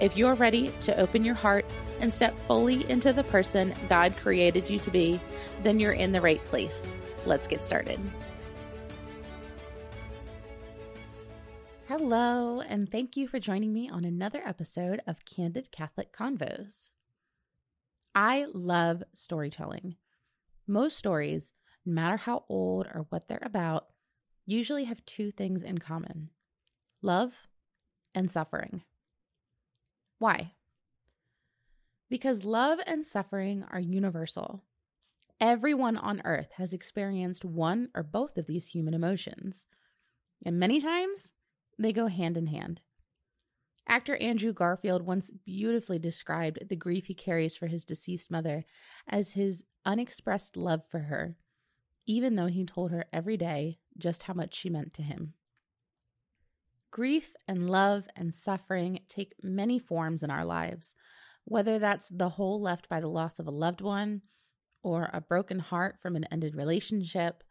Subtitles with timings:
[0.00, 1.66] If you're ready to open your heart
[2.00, 5.20] and step fully into the person God created you to be,
[5.62, 6.94] then you're in the right place.
[7.26, 8.00] Let's get started.
[11.86, 16.88] Hello, and thank you for joining me on another episode of Candid Catholic Convos.
[18.14, 19.96] I love storytelling.
[20.66, 21.52] Most stories,
[21.84, 23.88] no matter how old or what they're about,
[24.46, 26.30] usually have two things in common
[27.02, 27.34] love
[28.14, 28.82] and suffering.
[30.20, 30.52] Why?
[32.10, 34.62] Because love and suffering are universal.
[35.40, 39.66] Everyone on earth has experienced one or both of these human emotions,
[40.44, 41.32] and many times
[41.78, 42.82] they go hand in hand.
[43.88, 48.66] Actor Andrew Garfield once beautifully described the grief he carries for his deceased mother
[49.08, 51.38] as his unexpressed love for her,
[52.04, 55.32] even though he told her every day just how much she meant to him.
[56.90, 60.94] Grief and love and suffering take many forms in our lives,
[61.44, 64.22] whether that's the hole left by the loss of a loved one,
[64.82, 67.44] or a broken heart from an ended relationship,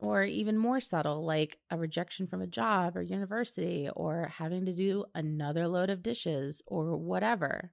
[0.00, 4.72] or even more subtle, like a rejection from a job or university, or having to
[4.72, 7.72] do another load of dishes, or whatever.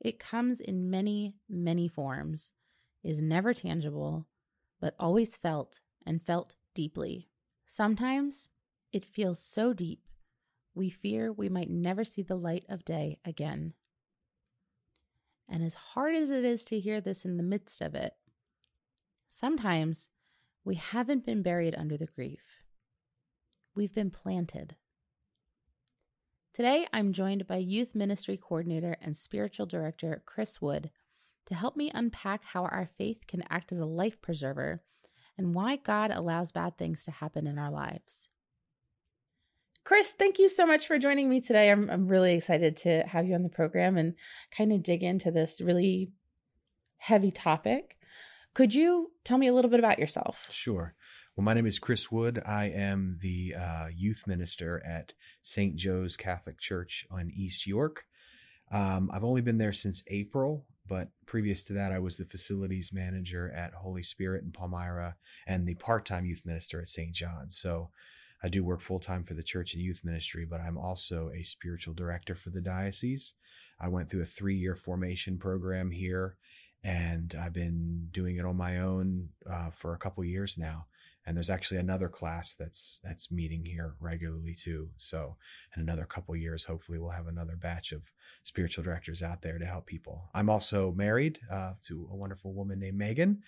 [0.00, 2.52] It comes in many, many forms,
[3.02, 4.26] is never tangible,
[4.80, 7.28] but always felt and felt deeply.
[7.66, 8.48] Sometimes
[8.92, 10.00] it feels so deep,
[10.74, 13.74] we fear we might never see the light of day again.
[15.48, 18.14] And as hard as it is to hear this in the midst of it,
[19.28, 20.08] sometimes
[20.64, 22.62] we haven't been buried under the grief.
[23.74, 24.76] We've been planted.
[26.52, 30.90] Today, I'm joined by Youth Ministry Coordinator and Spiritual Director Chris Wood
[31.46, 34.82] to help me unpack how our faith can act as a life preserver
[35.38, 38.28] and why God allows bad things to happen in our lives.
[39.84, 41.70] Chris, thank you so much for joining me today.
[41.70, 44.14] I'm, I'm really excited to have you on the program and
[44.50, 46.12] kind of dig into this really
[46.98, 47.96] heavy topic.
[48.54, 50.48] Could you tell me a little bit about yourself?
[50.50, 50.94] Sure.
[51.36, 52.42] Well, my name is Chris Wood.
[52.44, 55.76] I am the uh, youth minister at St.
[55.76, 58.04] Joe's Catholic Church on East York.
[58.70, 62.92] Um, I've only been there since April, but previous to that, I was the facilities
[62.92, 65.16] manager at Holy Spirit in Palmyra
[65.46, 67.12] and the part time youth minister at St.
[67.12, 67.56] John's.
[67.56, 67.90] So
[68.42, 71.42] I do work full time for the church and youth ministry, but I'm also a
[71.42, 73.34] spiritual director for the diocese.
[73.80, 76.36] I went through a three year formation program here,
[76.82, 80.86] and I've been doing it on my own uh, for a couple years now.
[81.26, 84.88] And there's actually another class that's that's meeting here regularly too.
[84.96, 85.36] So
[85.76, 88.10] in another couple years, hopefully, we'll have another batch of
[88.42, 90.30] spiritual directors out there to help people.
[90.34, 93.42] I'm also married uh, to a wonderful woman named Megan.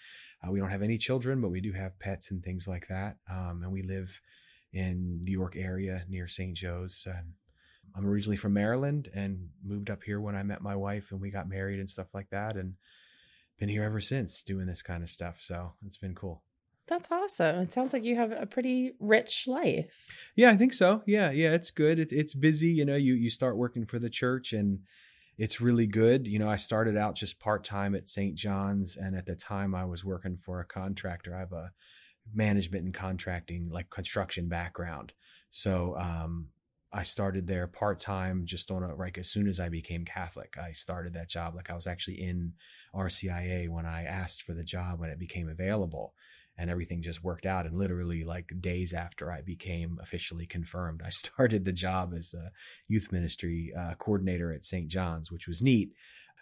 [0.47, 3.17] Uh, we don't have any children, but we do have pets and things like that.
[3.29, 4.21] Um, and we live
[4.73, 6.57] in the York area near St.
[6.57, 7.07] Joe's.
[7.07, 7.35] And
[7.95, 11.31] I'm originally from Maryland and moved up here when I met my wife and we
[11.31, 12.57] got married and stuff like that.
[12.57, 12.75] And
[13.59, 15.37] been here ever since doing this kind of stuff.
[15.41, 16.43] So it's been cool.
[16.89, 17.57] That's awesome.
[17.61, 20.09] It sounds like you have a pretty rich life.
[20.35, 21.03] Yeah, I think so.
[21.07, 21.99] Yeah, yeah, it's good.
[21.99, 22.69] It, it's busy.
[22.69, 24.81] You know, you you start working for the church and
[25.39, 26.27] it's really good.
[26.27, 28.35] You know, I started out just part time at St.
[28.35, 31.35] John's, and at the time I was working for a contractor.
[31.35, 31.73] I have a
[32.35, 35.13] management and contracting, like construction background.
[35.51, 36.49] So um,
[36.93, 40.55] I started there part time, just on a like as soon as I became Catholic.
[40.63, 41.55] I started that job.
[41.55, 42.53] Like I was actually in
[42.95, 46.15] RCIA when I asked for the job when it became available,
[46.59, 47.67] and everything just worked out.
[47.67, 52.51] And literally, like days after I became officially confirmed, I started the job as a
[52.89, 54.89] youth ministry uh, coordinator at St.
[54.89, 55.93] John's, which was neat.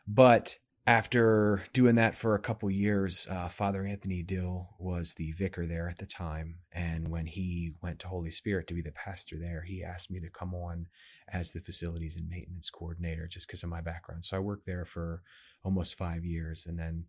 [0.07, 5.67] But after doing that for a couple years, uh, Father Anthony Dill was the vicar
[5.67, 6.57] there at the time.
[6.73, 10.21] And when he went to Holy Spirit to be the pastor there, he asked me
[10.21, 10.89] to come on
[11.33, 14.25] as the facilities and maintenance coordinator just because of my background.
[14.25, 15.23] So I worked there for
[15.63, 16.67] almost five years.
[16.67, 17.05] And then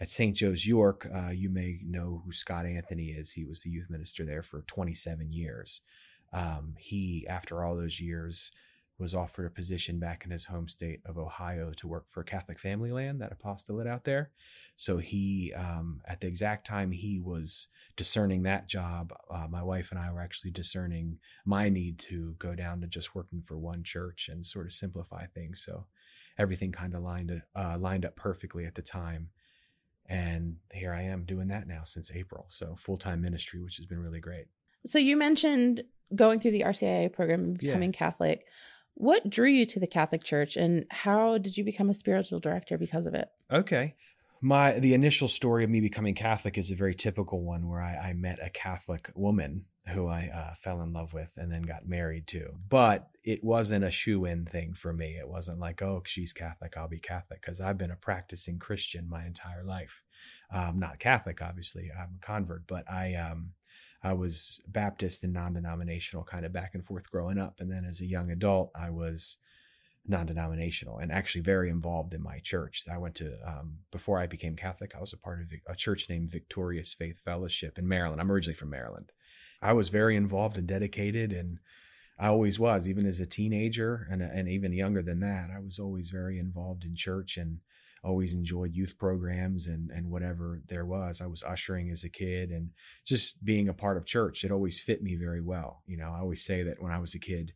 [0.00, 0.36] at St.
[0.36, 3.32] Joe's York, uh, you may know who Scott Anthony is.
[3.32, 5.80] He was the youth minister there for 27 years.
[6.32, 8.52] Um, he, after all those years,
[8.98, 12.60] was offered a position back in his home state of Ohio to work for Catholic
[12.60, 14.30] Familyland, that apostolate out there.
[14.76, 19.90] So he, um, at the exact time he was discerning that job, uh, my wife
[19.90, 23.82] and I were actually discerning my need to go down to just working for one
[23.82, 25.62] church and sort of simplify things.
[25.64, 25.86] So
[26.38, 29.28] everything kind of lined uh, lined up perfectly at the time.
[30.06, 32.46] And here I am doing that now since April.
[32.48, 34.46] So full time ministry, which has been really great.
[34.86, 37.98] So you mentioned going through the RCIA program and becoming yeah.
[37.98, 38.46] Catholic.
[38.94, 42.78] What drew you to the Catholic Church and how did you become a spiritual director
[42.78, 43.28] because of it?
[43.50, 43.94] Okay.
[44.40, 47.96] My the initial story of me becoming Catholic is a very typical one where I,
[47.96, 51.88] I met a Catholic woman who I uh, fell in love with and then got
[51.88, 52.54] married to.
[52.68, 55.16] But it wasn't a shoe in thing for me.
[55.18, 59.08] It wasn't like, oh, she's Catholic, I'll be Catholic, because I've been a practicing Christian
[59.08, 60.02] my entire life.
[60.50, 63.52] Um, not Catholic, obviously, I'm a convert, but I um,
[64.04, 67.54] I was Baptist and non denominational kind of back and forth growing up.
[67.58, 69.38] And then as a young adult, I was
[70.06, 72.84] non denominational and actually very involved in my church.
[72.90, 76.10] I went to, um, before I became Catholic, I was a part of a church
[76.10, 78.20] named Victorious Faith Fellowship in Maryland.
[78.20, 79.10] I'm originally from Maryland.
[79.62, 81.58] I was very involved and dedicated, and
[82.18, 85.48] I always was, even as a teenager and, and even younger than that.
[85.50, 87.60] I was always very involved in church and
[88.04, 91.20] always enjoyed youth programs and and whatever there was.
[91.20, 92.70] I was ushering as a kid and
[93.06, 94.44] just being a part of church.
[94.44, 95.82] It always fit me very well.
[95.86, 97.52] You know, I always say that when I was a kid,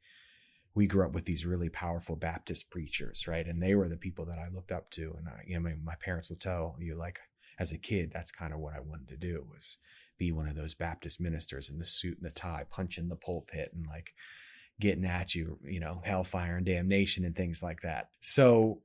[0.74, 3.46] we grew up with these really powerful Baptist preachers, right?
[3.46, 5.14] And they were the people that I looked up to.
[5.18, 7.18] And I, you know, my parents will tell you, like,
[7.58, 9.78] as a kid, that's kind of what I wanted to do was
[10.18, 13.72] be one of those Baptist ministers in the suit and the tie, punching the pulpit
[13.74, 14.10] and like
[14.80, 18.10] getting at you, you know, hellfire and damnation and things like that.
[18.20, 18.82] So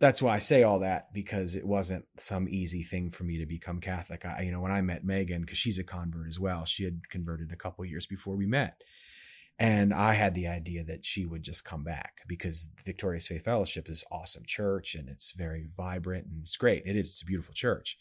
[0.00, 3.46] that's why I say all that because it wasn't some easy thing for me to
[3.46, 4.24] become Catholic.
[4.24, 7.08] I, you know, when I met Megan, because she's a convert as well, she had
[7.10, 8.80] converted a couple years before we met.
[9.58, 13.90] And I had the idea that she would just come back because Victorious Faith Fellowship
[13.90, 16.82] is awesome church and it's very vibrant and it's great.
[16.86, 17.98] It is, it's a beautiful church.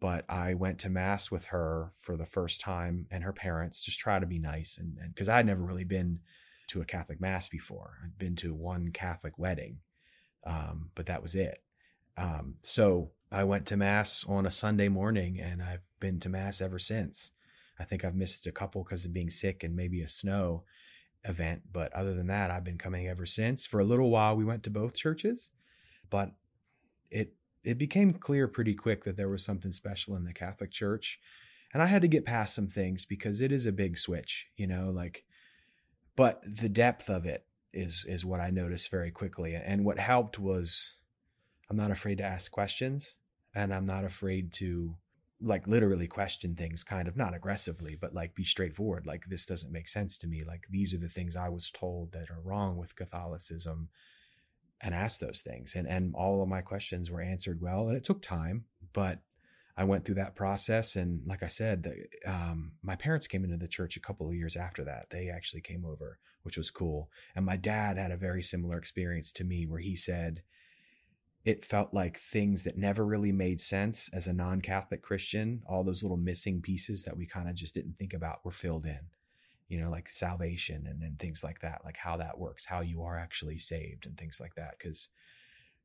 [0.00, 4.00] But I went to mass with her for the first time and her parents, just
[4.00, 4.78] try to be nice.
[4.78, 6.20] And because I had never really been
[6.68, 9.80] to a Catholic mass before, I'd been to one Catholic wedding
[10.44, 11.62] um, but that was it.
[12.16, 16.60] Um, so I went to mass on a Sunday morning, and I've been to mass
[16.60, 17.32] ever since.
[17.78, 20.64] I think I've missed a couple because of being sick and maybe a snow
[21.24, 23.64] event, but other than that, I've been coming ever since.
[23.64, 25.50] For a little while, we went to both churches,
[26.10, 26.32] but
[27.10, 27.34] it
[27.64, 31.18] it became clear pretty quick that there was something special in the Catholic Church,
[31.72, 34.66] and I had to get past some things because it is a big switch, you
[34.66, 35.24] know, like.
[36.14, 39.54] But the depth of it is is what I noticed very quickly.
[39.54, 40.94] And what helped was
[41.70, 43.14] I'm not afraid to ask questions
[43.54, 44.96] and I'm not afraid to
[45.42, 49.72] like literally question things kind of not aggressively but like be straightforward like this doesn't
[49.72, 52.76] make sense to me like these are the things i was told that are wrong
[52.76, 53.88] with catholicism
[54.80, 58.04] and ask those things and and all of my questions were answered well and it
[58.04, 59.18] took time but
[59.76, 63.56] i went through that process and like i said the, um, my parents came into
[63.56, 67.10] the church a couple of years after that they actually came over which was cool.
[67.34, 70.42] And my dad had a very similar experience to me where he said
[71.44, 75.82] it felt like things that never really made sense as a non Catholic Christian, all
[75.82, 79.00] those little missing pieces that we kind of just didn't think about were filled in.
[79.68, 83.02] You know, like salvation and, and things like that, like how that works, how you
[83.02, 84.74] are actually saved and things like that.
[84.78, 85.08] Because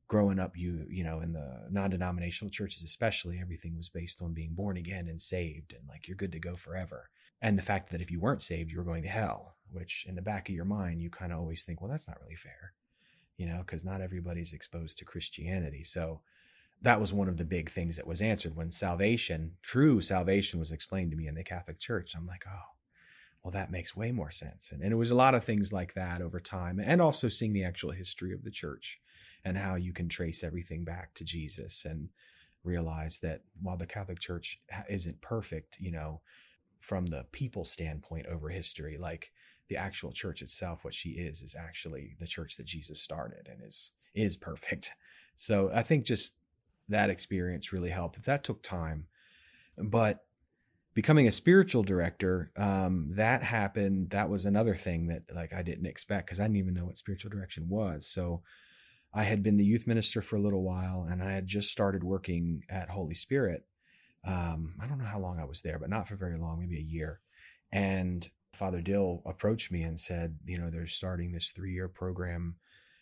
[0.06, 4.34] growing up, you, you know, in the non denominational churches, especially, everything was based on
[4.34, 7.10] being born again and saved and like you're good to go forever.
[7.40, 10.14] And the fact that if you weren't saved, you were going to hell which in
[10.14, 12.72] the back of your mind, you kind of always think, well, that's not really fair,
[13.36, 15.84] you know, because not everybody's exposed to Christianity.
[15.84, 16.20] So
[16.82, 20.72] that was one of the big things that was answered when salvation, true salvation, was
[20.72, 22.14] explained to me in the Catholic Church.
[22.16, 22.74] I'm like, oh,
[23.42, 24.72] well, that makes way more sense.
[24.72, 27.52] And, and it was a lot of things like that over time, and also seeing
[27.52, 29.00] the actual history of the church
[29.44, 32.08] and how you can trace everything back to Jesus and
[32.64, 36.20] realize that while the Catholic Church isn't perfect, you know,
[36.78, 39.32] from the people standpoint over history, like
[39.68, 43.60] the actual church itself, what she is, is actually the church that Jesus started and
[43.66, 44.92] is is perfect.
[45.40, 46.34] So I think just
[46.88, 48.20] that experience really helped.
[48.24, 49.06] That took time,
[49.76, 50.24] but
[50.94, 54.10] becoming a spiritual director, um, that happened.
[54.10, 56.98] That was another thing that like I didn't expect because I didn't even know what
[56.98, 58.04] spiritual direction was.
[58.04, 58.42] So
[59.14, 62.02] I had been the youth minister for a little while, and I had just started
[62.02, 63.64] working at Holy Spirit.
[64.28, 66.78] Um, I don't know how long I was there, but not for very long, maybe
[66.78, 67.20] a year.
[67.72, 72.56] And Father Dill approached me and said, you know, they're starting this three year program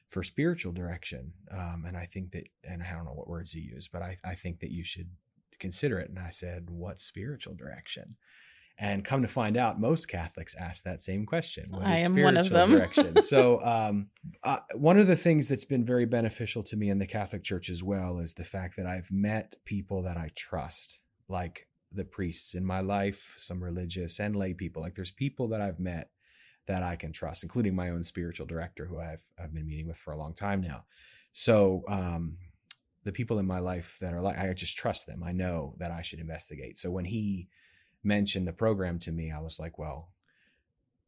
[0.08, 1.32] for spiritual direction.
[1.50, 4.18] Um, and I think that, and I don't know what words he used, but I,
[4.24, 5.10] I think that you should
[5.58, 6.10] consider it.
[6.10, 8.16] And I said, what spiritual direction?
[8.78, 11.68] And come to find out, most Catholics ask that same question.
[11.70, 12.72] What I am one of them.
[12.72, 13.22] direction?
[13.22, 14.08] so, um,
[14.42, 17.70] uh, one of the things that's been very beneficial to me in the Catholic Church
[17.70, 22.54] as well is the fact that I've met people that I trust, like the priests
[22.54, 24.82] in my life, some religious and lay people.
[24.82, 26.10] Like there's people that I've met
[26.66, 29.96] that I can trust, including my own spiritual director, who I've I've been meeting with
[29.96, 30.84] for a long time now.
[31.32, 32.38] So um,
[33.04, 35.22] the people in my life that are like I just trust them.
[35.22, 36.76] I know that I should investigate.
[36.78, 37.48] So when he
[38.02, 40.10] mentioned the program to me, I was like, well,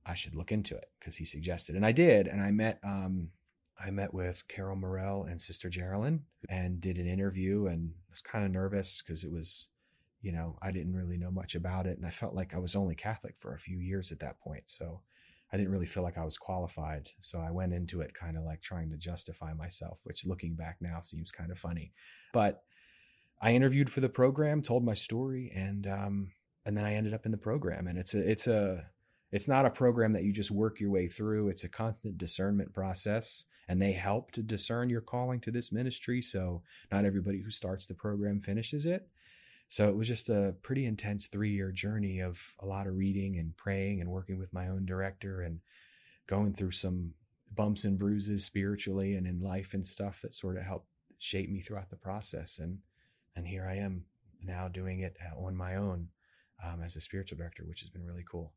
[0.06, 2.28] I should look into it because he suggested, and I did.
[2.28, 3.30] And I met um,
[3.78, 8.44] I met with Carol Morell and Sister Geraldine and did an interview, and was kind
[8.44, 9.68] of nervous because it was
[10.20, 11.96] you know, I didn't really know much about it.
[11.96, 14.64] And I felt like I was only Catholic for a few years at that point.
[14.66, 15.00] So
[15.52, 17.10] I didn't really feel like I was qualified.
[17.20, 20.78] So I went into it kind of like trying to justify myself, which looking back
[20.80, 21.92] now seems kind of funny.
[22.32, 22.62] But
[23.40, 26.32] I interviewed for the program, told my story, and um,
[26.66, 27.86] and then I ended up in the program.
[27.86, 28.84] And it's a it's a
[29.30, 31.48] it's not a program that you just work your way through.
[31.48, 36.20] It's a constant discernment process, and they help to discern your calling to this ministry.
[36.20, 39.08] So not everybody who starts the program finishes it,
[39.68, 43.38] so it was just a pretty intense three year journey of a lot of reading
[43.38, 45.60] and praying and working with my own director and
[46.26, 47.12] going through some
[47.54, 51.60] bumps and bruises spiritually and in life and stuff that sort of helped shape me
[51.60, 52.58] throughout the process.
[52.58, 52.78] And,
[53.36, 54.04] and here I am
[54.42, 56.08] now doing it on my own
[56.64, 58.52] um, as a spiritual director, which has been really cool.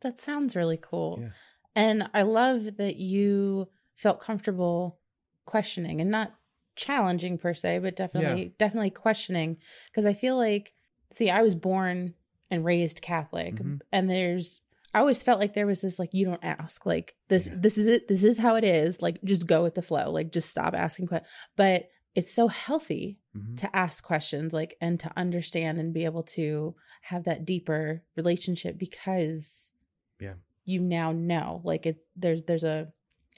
[0.00, 1.18] That sounds really cool.
[1.20, 1.28] Yeah.
[1.76, 4.98] And I love that you felt comfortable
[5.44, 6.34] questioning and not
[6.76, 8.48] challenging per se, but definitely yeah.
[8.58, 10.72] definitely questioning because I feel like
[11.12, 12.14] see, I was born
[12.50, 13.76] and raised Catholic mm-hmm.
[13.92, 14.60] and there's
[14.94, 17.54] I always felt like there was this like you don't ask like this yeah.
[17.56, 20.32] this is it this is how it is like just go with the flow like
[20.32, 23.56] just stop asking questions but it's so healthy mm-hmm.
[23.56, 28.78] to ask questions like and to understand and be able to have that deeper relationship
[28.78, 29.72] because
[30.20, 32.88] yeah you now know like it there's there's a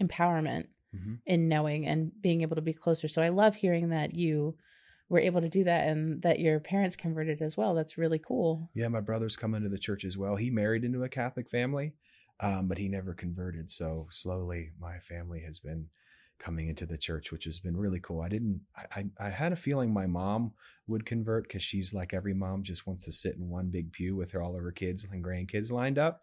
[0.00, 0.66] empowerment
[0.96, 1.14] mm-hmm.
[1.26, 3.08] in knowing and being able to be closer.
[3.08, 4.56] So I love hearing that you
[5.08, 7.74] were able to do that and that your parents converted as well.
[7.74, 8.70] That's really cool.
[8.74, 10.36] Yeah, my brother's come into the church as well.
[10.36, 11.92] He married into a Catholic family,
[12.40, 13.70] um, but he never converted.
[13.70, 15.88] So slowly, my family has been
[16.38, 18.20] coming into the church, which has been really cool.
[18.20, 20.52] I didn't, I, I, I had a feeling my mom
[20.86, 24.16] would convert because she's like every mom just wants to sit in one big pew
[24.16, 26.20] with her, all of her kids and grandkids lined up.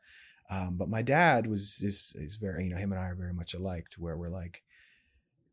[0.49, 3.33] Um, but my dad was is is very you know him and I are very
[3.33, 4.63] much alike to where we're like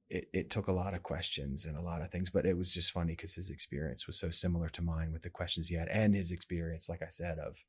[0.09, 2.75] it, it took a lot of questions and a lot of things, but it was
[2.75, 5.87] just funny because his experience was so similar to mine with the questions he had
[5.87, 7.65] and his experience, like I said, of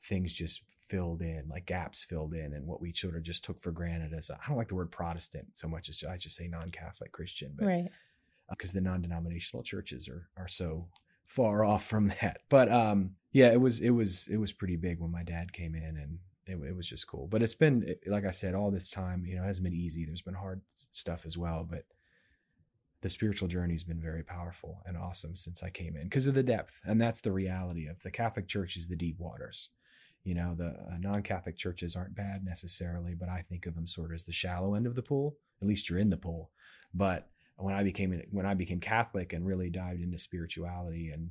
[0.00, 3.60] things just filled in, like gaps filled in, and what we sort of just took
[3.60, 6.48] for granted as I don't like the word Protestant so much as I just say
[6.48, 7.90] non-Catholic Christian, but right
[8.50, 10.88] because uh, the non-denominational churches are are so
[11.26, 12.38] far off from that.
[12.48, 15.74] But um, yeah, it was it was it was pretty big when my dad came
[15.74, 17.26] in and it, it, was just cool.
[17.26, 20.04] But it's been, like I said, all this time, you know, it hasn't been easy.
[20.04, 20.62] There's been hard
[20.92, 21.84] stuff as well, but
[23.02, 26.34] the spiritual journey has been very powerful and awesome since I came in because of
[26.34, 26.80] the depth.
[26.84, 29.70] And that's the reality of the Catholic Church is the deep waters.
[30.24, 33.86] You know, the uh, non Catholic churches aren't bad necessarily, but I think of them
[33.86, 35.36] sort of as the shallow end of the pool.
[35.62, 36.50] At least you're in the pool.
[36.92, 41.30] But when I became when I became Catholic and really dived into spirituality and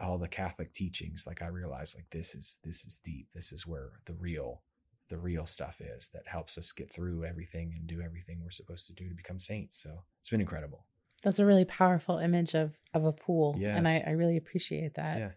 [0.00, 3.28] all the Catholic teachings, like I realized like this is this is deep.
[3.32, 4.62] This is where the real
[5.08, 8.86] the real stuff is that helps us get through everything and do everything we're supposed
[8.86, 9.80] to do to become saints.
[9.82, 10.86] So it's been incredible.
[11.22, 13.56] That's a really powerful image of of a pool.
[13.58, 13.76] Yes.
[13.76, 15.18] And I, I really appreciate that.
[15.18, 15.30] Yeah.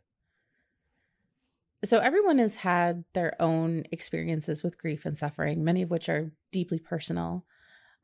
[1.86, 6.32] So everyone has had their own experiences with grief and suffering, many of which are
[6.52, 7.46] deeply personal.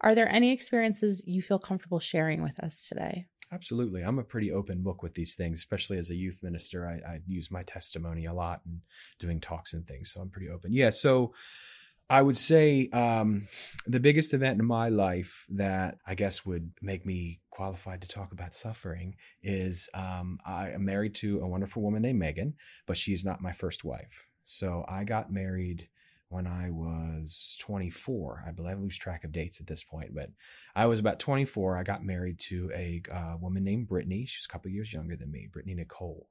[0.01, 3.27] Are there any experiences you feel comfortable sharing with us today?
[3.51, 4.03] Absolutely.
[4.03, 6.87] I'm a pretty open book with these things, especially as a youth minister.
[6.87, 8.81] I, I use my testimony a lot and
[9.19, 10.11] doing talks and things.
[10.11, 10.71] So I'm pretty open.
[10.71, 10.91] Yeah.
[10.91, 11.33] So
[12.11, 13.47] I would say um,
[13.87, 18.31] the biggest event in my life that I guess would make me qualified to talk
[18.31, 22.53] about suffering is um, I am married to a wonderful woman named Megan,
[22.87, 24.25] but she's not my first wife.
[24.45, 25.87] So I got married
[26.29, 28.45] when I was 24.
[28.47, 30.29] I believe I lose track of dates at this point, but
[30.75, 31.77] I was about 24.
[31.77, 34.25] I got married to a uh, woman named Brittany.
[34.25, 36.27] She's a couple years younger than me, Brittany Nicole.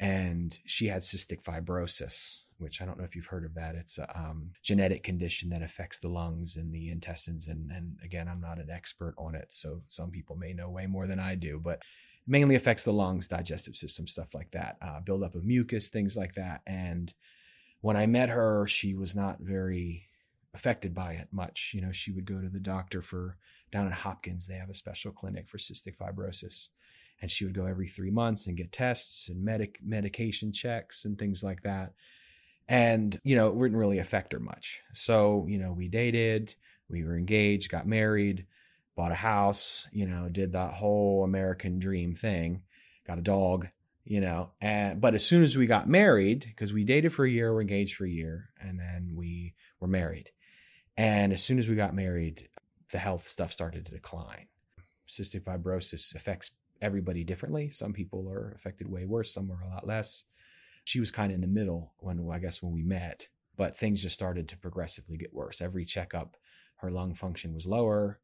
[0.00, 3.76] And she had cystic fibrosis, which I don't know if you've heard of that.
[3.76, 7.48] It's a um, genetic condition that affects the lungs and the intestines.
[7.48, 9.48] And, and again, I'm not an expert on it.
[9.50, 11.82] So some people may know way more than I do, but
[12.26, 16.34] mainly affects the lungs, digestive system, stuff like that, uh, buildup of mucus, things like
[16.34, 16.62] that.
[16.66, 17.12] And
[17.80, 20.06] when I met her, she was not very
[20.54, 21.72] affected by it much.
[21.74, 23.36] You know, she would go to the doctor for
[23.70, 26.68] down at Hopkins, they have a special clinic for cystic fibrosis.
[27.22, 31.18] And she would go every three months and get tests and medic medication checks and
[31.18, 31.92] things like that.
[32.66, 34.80] And, you know, it didn't really affect her much.
[34.94, 36.54] So, you know, we dated,
[36.88, 38.46] we were engaged, got married,
[38.96, 42.62] bought a house, you know, did that whole American dream thing,
[43.06, 43.68] got a dog,
[44.04, 44.50] you know.
[44.60, 47.60] And but as soon as we got married, because we dated for a year, we're
[47.60, 50.30] engaged for a year, and then we were married.
[50.96, 52.48] And as soon as we got married,
[52.90, 54.46] the health stuff started to decline.
[55.08, 56.50] Cystic fibrosis affects
[56.82, 57.70] everybody differently.
[57.70, 60.24] Some people are affected way worse, some are a lot less.
[60.84, 64.02] She was kind of in the middle when I guess when we met, but things
[64.02, 65.60] just started to progressively get worse.
[65.60, 66.36] Every checkup,
[66.76, 68.18] her lung function was lower.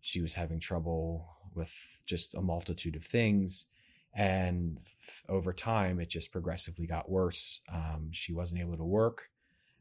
[0.00, 3.66] She was having trouble with just a multitude of things.
[4.16, 4.78] And
[5.28, 7.60] over time, it just progressively got worse.
[7.72, 9.28] Um, she wasn't able to work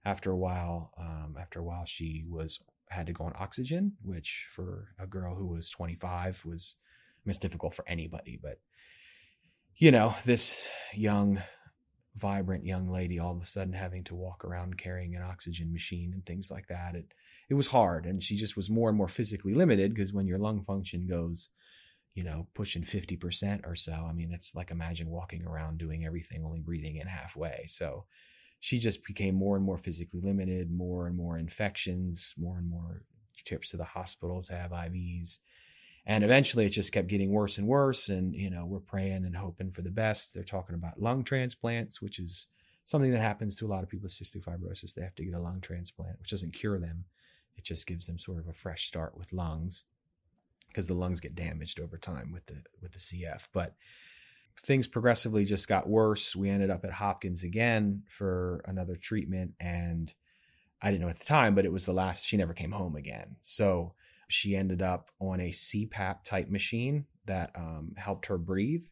[0.03, 0.91] after a while.
[0.99, 5.35] Um, after a while, she was had to go on oxygen, which for a girl
[5.35, 8.59] who was 25 was I mean, it's difficult for anybody, but
[9.77, 11.41] you know, this young,
[12.15, 16.11] vibrant young lady all of a sudden having to walk around carrying an oxygen machine
[16.13, 16.95] and things like that.
[16.95, 17.13] It
[17.49, 20.39] it was hard, and she just was more and more physically limited because when your
[20.39, 21.49] lung function goes,
[22.15, 26.05] you know, pushing fifty percent or so, I mean, it's like imagine walking around doing
[26.05, 27.65] everything, only breathing in halfway.
[27.67, 28.05] So
[28.59, 33.03] she just became more and more physically limited, more and more infections, more and more
[33.45, 35.39] trips to the hospital to have IVs
[36.05, 39.35] and eventually it just kept getting worse and worse and you know we're praying and
[39.35, 40.33] hoping for the best.
[40.33, 42.47] They're talking about lung transplants which is
[42.83, 44.93] something that happens to a lot of people with cystic fibrosis.
[44.93, 47.05] They have to get a lung transplant which doesn't cure them.
[47.57, 49.83] It just gives them sort of a fresh start with lungs
[50.75, 53.75] because the lungs get damaged over time with the with the cf but
[54.61, 60.13] things progressively just got worse we ended up at hopkins again for another treatment and
[60.81, 62.95] i didn't know at the time but it was the last she never came home
[62.95, 63.93] again so
[64.27, 68.85] she ended up on a CPAP type machine that um, helped her breathe.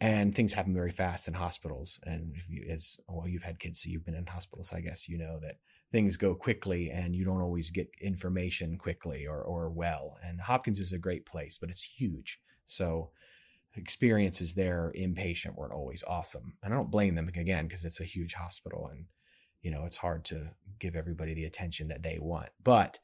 [0.00, 2.00] And things happen very fast in hospitals.
[2.04, 5.08] And if you, as well, you've had kids, so you've been in hospitals, I guess
[5.08, 5.56] you know that
[5.92, 10.18] things go quickly and you don't always get information quickly or, or well.
[10.24, 12.40] And Hopkins is a great place, but it's huge.
[12.64, 13.10] So
[13.76, 16.54] experiences there inpatient weren't always awesome.
[16.62, 19.04] And I don't blame them again because it's a huge hospital and
[19.62, 20.48] you know it's hard to
[20.80, 22.48] give everybody the attention that they want.
[22.62, 22.98] But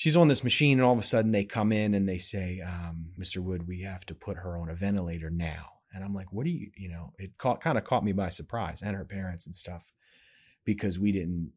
[0.00, 2.62] she's on this machine and all of a sudden they come in and they say
[2.66, 6.32] um, mr wood we have to put her on a ventilator now and i'm like
[6.32, 9.04] what do you you know it caught, kind of caught me by surprise and her
[9.04, 9.92] parents and stuff
[10.64, 11.52] because we didn't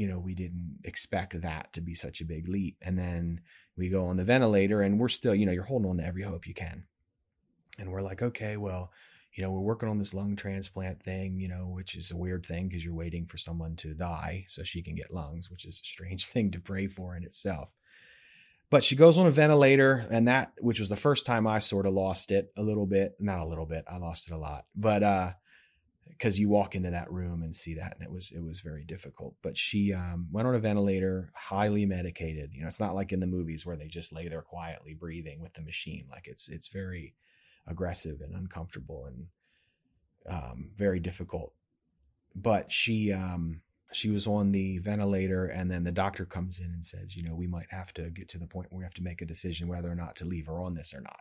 [0.00, 3.40] you know we didn't expect that to be such a big leap and then
[3.76, 6.22] we go on the ventilator and we're still you know you're holding on to every
[6.22, 6.84] hope you can
[7.78, 8.90] and we're like okay well
[9.32, 12.44] you know, we're working on this lung transplant thing, you know, which is a weird
[12.44, 15.80] thing because you're waiting for someone to die so she can get lungs, which is
[15.80, 17.70] a strange thing to pray for in itself.
[18.70, 21.86] But she goes on a ventilator, and that, which was the first time I sort
[21.86, 24.66] of lost it a little bit, not a little bit, I lost it a lot,
[24.76, 25.32] but, uh,
[26.10, 28.84] because you walk into that room and see that and it was it was very
[28.84, 29.34] difficult.
[29.42, 32.52] But she um, went on a ventilator highly medicated.
[32.52, 35.40] You know it's not like in the movies where they just lay there quietly breathing
[35.40, 36.06] with the machine.
[36.10, 37.14] Like it's it's very
[37.66, 39.26] aggressive and uncomfortable and
[40.28, 41.52] um, very difficult.
[42.34, 46.84] But she um, she was on the ventilator, and then the doctor comes in and
[46.84, 49.02] says, you know, we might have to get to the point where we have to
[49.02, 51.20] make a decision whether or not to leave her on this or not,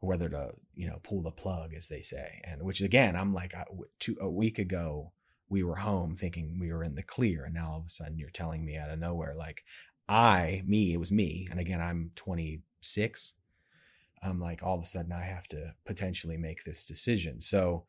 [0.00, 2.40] whether to you know pull the plug, as they say.
[2.44, 3.64] And which again, I'm like, I,
[3.98, 5.12] two, a week ago
[5.50, 8.18] we were home thinking we were in the clear, and now all of a sudden
[8.18, 9.64] you're telling me out of nowhere, like
[10.08, 13.34] I, me, it was me, and again I'm 26
[14.22, 17.40] I'm like, all of a sudden I have to potentially make this decision.
[17.40, 17.84] So,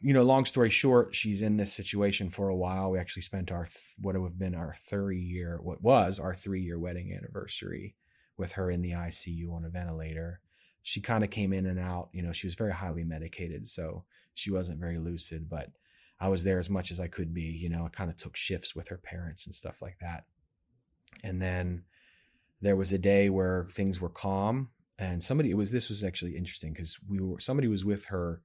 [0.00, 2.90] you know, long story short, she's in this situation for a while.
[2.90, 3.66] We actually spent our,
[4.00, 7.94] what would have been our three year, what was our three year wedding anniversary
[8.36, 10.40] with her in the ICU on a ventilator.
[10.84, 13.66] She kind of came in and out, you know, she was very highly medicated.
[13.66, 15.70] So she wasn't very lucid, but
[16.20, 17.42] I was there as much as I could be.
[17.42, 20.24] You know, I kind of took shifts with her parents and stuff like that.
[21.24, 21.84] And then
[22.60, 26.36] there was a day where things were calm and somebody it was this was actually
[26.36, 28.42] interesting because we were somebody was with her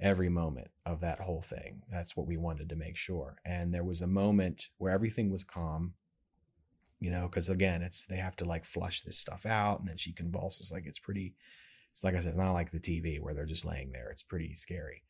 [0.00, 3.84] every moment of that whole thing that's what we wanted to make sure and there
[3.84, 5.94] was a moment where everything was calm
[7.00, 9.96] you know because again it's they have to like flush this stuff out and then
[9.96, 11.34] she convulses like it's pretty
[11.92, 14.22] it's like i said it's not like the tv where they're just laying there it's
[14.22, 15.02] pretty scary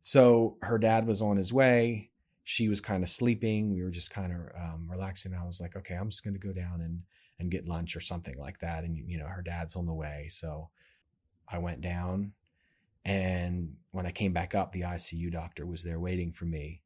[0.00, 2.10] so her dad was on his way
[2.44, 5.76] she was kind of sleeping we were just kind of um, relaxing i was like
[5.76, 7.00] okay i'm just going to go down and
[7.38, 8.84] and get lunch or something like that.
[8.84, 10.28] And, you know, her dad's on the way.
[10.30, 10.70] So
[11.48, 12.32] I went down.
[13.04, 16.80] And when I came back up, the ICU doctor was there waiting for me.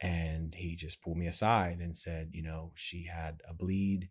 [0.00, 4.10] And he just pulled me aside and said, you know, she had a bleed.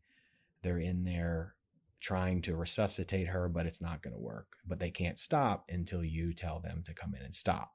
[0.62, 1.56] They're in there
[2.00, 4.48] trying to resuscitate her, but it's not going to work.
[4.68, 7.72] But they can't stop until you tell them to come in and stop.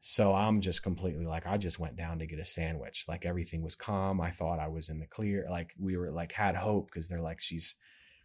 [0.00, 3.04] So I'm just completely like, I just went down to get a sandwich.
[3.06, 4.20] Like everything was calm.
[4.20, 5.46] I thought I was in the clear.
[5.48, 7.76] Like we were like, had hope because they're like, she's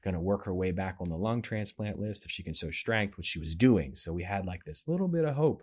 [0.04, 2.72] going to work her way back on the lung transplant list if she can show
[2.72, 3.96] strength, which she was doing.
[3.96, 5.62] So we had like this little bit of hope.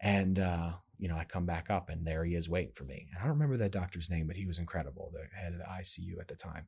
[0.00, 3.08] And, uh, you know, I come back up and there he is waiting for me.
[3.10, 5.64] And I don't remember that doctor's name, but he was incredible, the head of the
[5.64, 6.66] ICU at the time.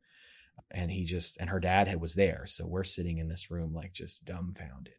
[0.71, 2.45] And he just, and her dad had, was there.
[2.47, 4.95] So we're sitting in this room like just dumbfounded.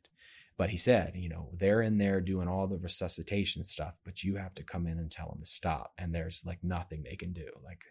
[0.57, 4.35] But he said, you know, they're in there doing all the resuscitation stuff, but you
[4.35, 5.93] have to come in and tell them to stop.
[5.97, 7.47] And there's like nothing they can do.
[7.63, 7.81] Like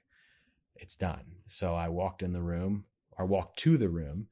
[0.76, 1.24] it's done.
[1.46, 2.84] So I walked in the room
[3.18, 4.28] or walked to the room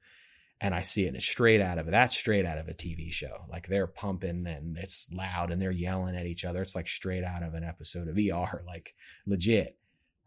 [0.61, 1.87] and I see it and it's straight out of.
[1.87, 3.45] That's straight out of a TV show.
[3.49, 6.63] Like they're pumping and it's loud and they're yelling at each other.
[6.63, 8.95] It's like straight out of an episode of ER, like
[9.27, 9.77] legit.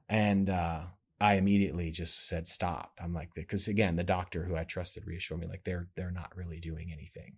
[0.08, 0.84] And uh,
[1.20, 3.00] I immediately just said stop.
[3.02, 6.36] I'm like, because again, the doctor who I trusted reassured me like they're they're not
[6.36, 7.38] really doing anything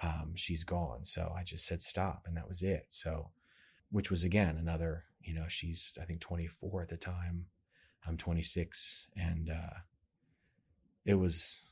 [0.00, 1.04] um, she's gone.
[1.04, 2.86] So I just said stop, and that was it.
[2.88, 3.30] So,
[3.90, 7.46] which was again another, you know, she's I think 24 at the time.
[8.06, 9.78] I'm 26, and uh,
[11.04, 11.68] it was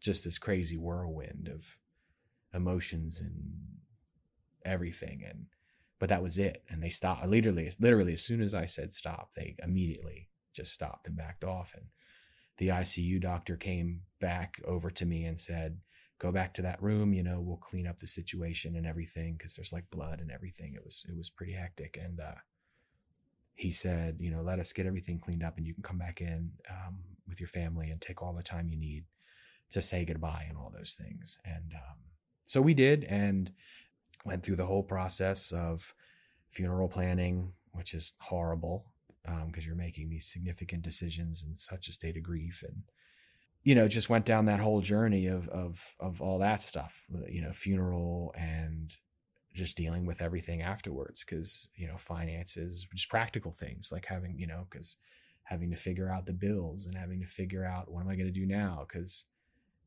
[0.00, 1.78] just this crazy whirlwind of
[2.54, 3.54] emotions and
[4.64, 5.46] everything, and
[5.98, 6.62] but that was it.
[6.68, 11.06] And they stopped literally, literally as soon as I said stop, they immediately just stopped
[11.06, 11.74] and backed off.
[11.76, 11.86] And
[12.56, 15.78] the ICU doctor came back over to me and said,
[16.20, 19.54] go back to that room you know we'll clean up the situation and everything because
[19.54, 22.34] there's like blood and everything it was it was pretty hectic and uh,
[23.54, 26.20] he said you know let us get everything cleaned up and you can come back
[26.20, 29.04] in um, with your family and take all the time you need
[29.70, 31.38] to say goodbye and all those things.
[31.44, 31.98] And um,
[32.44, 33.52] so we did and
[34.24, 35.94] went through the whole process of
[36.48, 38.86] funeral planning which is horrible
[39.24, 42.82] because um, you're making these significant decisions in such a state of grief and
[43.62, 47.42] you know, just went down that whole journey of of of all that stuff, you
[47.42, 48.94] know, funeral and
[49.52, 54.46] just dealing with everything afterwards because you know finances just practical things like having you
[54.46, 54.96] know because
[55.42, 58.32] having to figure out the bills and having to figure out what am i going
[58.32, 58.86] to do now?
[58.88, 59.24] Because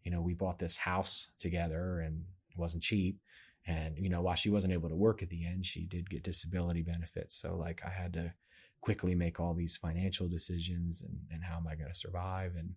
[0.04, 3.18] you know we bought this house together and it wasn't cheap
[3.66, 6.24] and you know while she wasn't able to work at the end she did get
[6.24, 8.34] disability benefits so like i had to
[8.82, 12.76] quickly make all these financial decisions and, and how am i going to survive and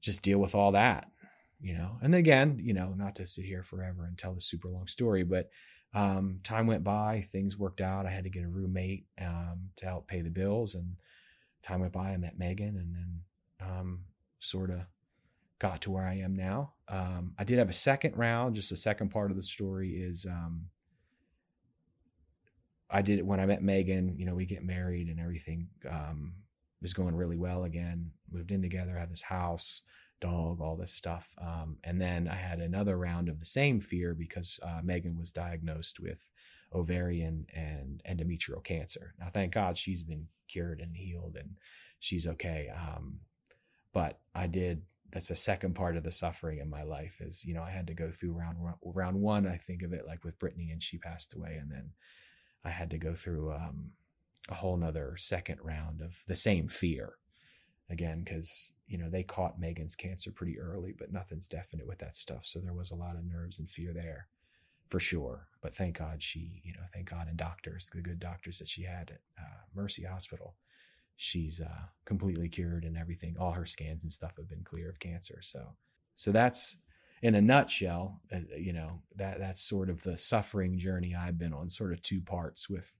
[0.00, 1.10] just deal with all that,
[1.60, 1.98] you know.
[2.02, 5.24] And again, you know, not to sit here forever and tell a super long story,
[5.24, 5.50] but
[5.94, 8.06] um, time went by, things worked out.
[8.06, 10.96] I had to get a roommate um, to help pay the bills, and
[11.62, 12.10] time went by.
[12.10, 13.20] I met Megan, and then
[13.60, 14.00] um,
[14.38, 14.80] sort of
[15.60, 16.72] got to where I am now.
[16.88, 18.56] Um, I did have a second round.
[18.56, 20.66] Just the second part of the story is um,
[22.90, 24.16] I did it when I met Megan.
[24.18, 26.32] You know, we get married and everything um,
[26.82, 28.10] was going really well again.
[28.32, 29.82] Moved in together, had this house,
[30.20, 31.28] dog, all this stuff.
[31.40, 35.30] Um, and then I had another round of the same fear because uh, Megan was
[35.30, 36.18] diagnosed with
[36.72, 39.14] ovarian and endometrial cancer.
[39.20, 41.56] Now, thank God she's been cured and healed and
[41.98, 42.70] she's okay.
[42.74, 43.20] Um,
[43.92, 44.82] but I did.
[45.12, 47.20] That's a second part of the suffering in my life.
[47.20, 49.46] Is you know I had to go through round round one.
[49.46, 51.90] I think of it like with Brittany, and she passed away, and then
[52.64, 53.92] I had to go through um,
[54.48, 57.14] a whole nother second round of the same fear
[57.90, 62.16] again because you know they caught megan's cancer pretty early but nothing's definite with that
[62.16, 64.28] stuff so there was a lot of nerves and fear there
[64.88, 68.58] for sure but thank god she you know thank god and doctors the good doctors
[68.58, 70.54] that she had at uh, mercy hospital
[71.22, 73.36] she's uh, completely cured and everything.
[73.38, 75.74] All her scans and stuff have been clear of cancer so
[76.14, 76.78] so that's
[77.22, 81.52] in a nutshell uh, you know that that's sort of the suffering journey i've been
[81.52, 82.96] on sort of two parts with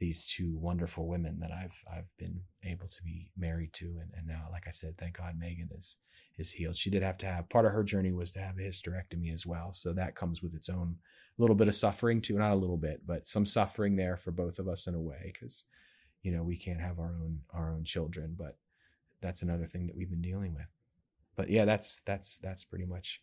[0.00, 4.26] these two wonderful women that I've I've been able to be married to and, and
[4.26, 5.96] now like I said thank God Megan is
[6.36, 6.76] is healed.
[6.76, 9.46] She did have to have part of her journey was to have a hysterectomy as
[9.46, 10.96] well so that comes with its own
[11.38, 14.58] little bit of suffering too not a little bit but some suffering there for both
[14.58, 15.64] of us in a way because
[16.24, 18.58] you know we can't have our own our own children but
[19.20, 20.66] that's another thing that we've been dealing with
[21.36, 23.22] but yeah that's that's that's pretty much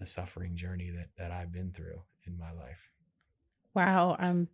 [0.00, 2.90] the suffering journey that that I've been through in my life
[3.74, 4.48] wow I'm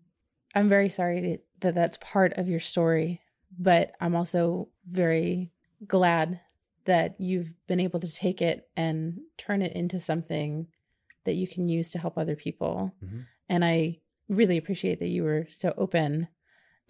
[0.55, 3.20] I'm very sorry to, that that's part of your story,
[3.59, 5.53] but I'm also very
[5.87, 6.40] glad
[6.85, 10.66] that you've been able to take it and turn it into something
[11.24, 12.94] that you can use to help other people.
[13.05, 13.20] Mm-hmm.
[13.48, 13.98] And I
[14.29, 16.29] really appreciate that you were so open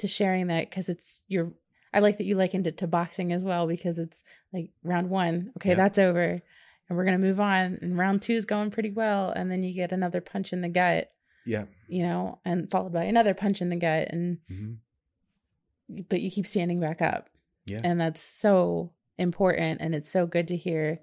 [0.01, 1.53] to sharing that because it's your
[1.93, 5.53] I like that you likened it to boxing as well because it's like round one,
[5.57, 6.41] okay, that's over.
[6.89, 7.79] And we're gonna move on.
[7.83, 9.31] And round two is going pretty well.
[9.31, 11.11] And then you get another punch in the gut.
[11.45, 11.65] Yeah.
[11.89, 16.03] You know, and followed by another punch in the gut and mm-hmm.
[16.09, 17.29] but you keep standing back up.
[17.67, 17.81] Yeah.
[17.83, 21.01] And that's so important and it's so good to hear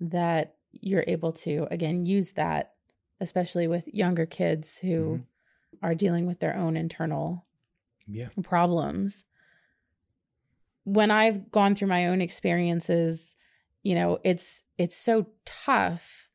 [0.00, 2.74] that you're able to again use that
[3.20, 5.86] especially with younger kids who mm-hmm.
[5.86, 7.45] are dealing with their own internal
[8.06, 8.28] Yeah.
[8.42, 9.24] problems.
[10.84, 13.36] When I've gone through my own experiences,
[13.82, 16.28] you know, it's it's so tough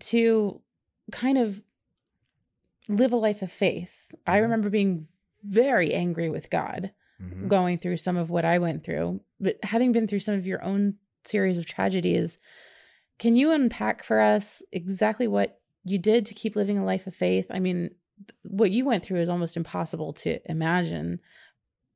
[0.00, 0.60] to
[1.12, 1.62] kind of
[2.88, 4.08] live a life of faith.
[4.26, 4.42] I Mhm.
[4.42, 5.08] remember being
[5.42, 7.48] very angry with God Mhm.
[7.48, 10.62] going through some of what I went through, but having been through some of your
[10.62, 12.38] own series of tragedies,
[13.18, 17.14] can you unpack for us exactly what you did to keep living a life of
[17.14, 17.46] faith?
[17.50, 17.94] I mean,
[18.42, 21.20] what you went through is almost impossible to imagine.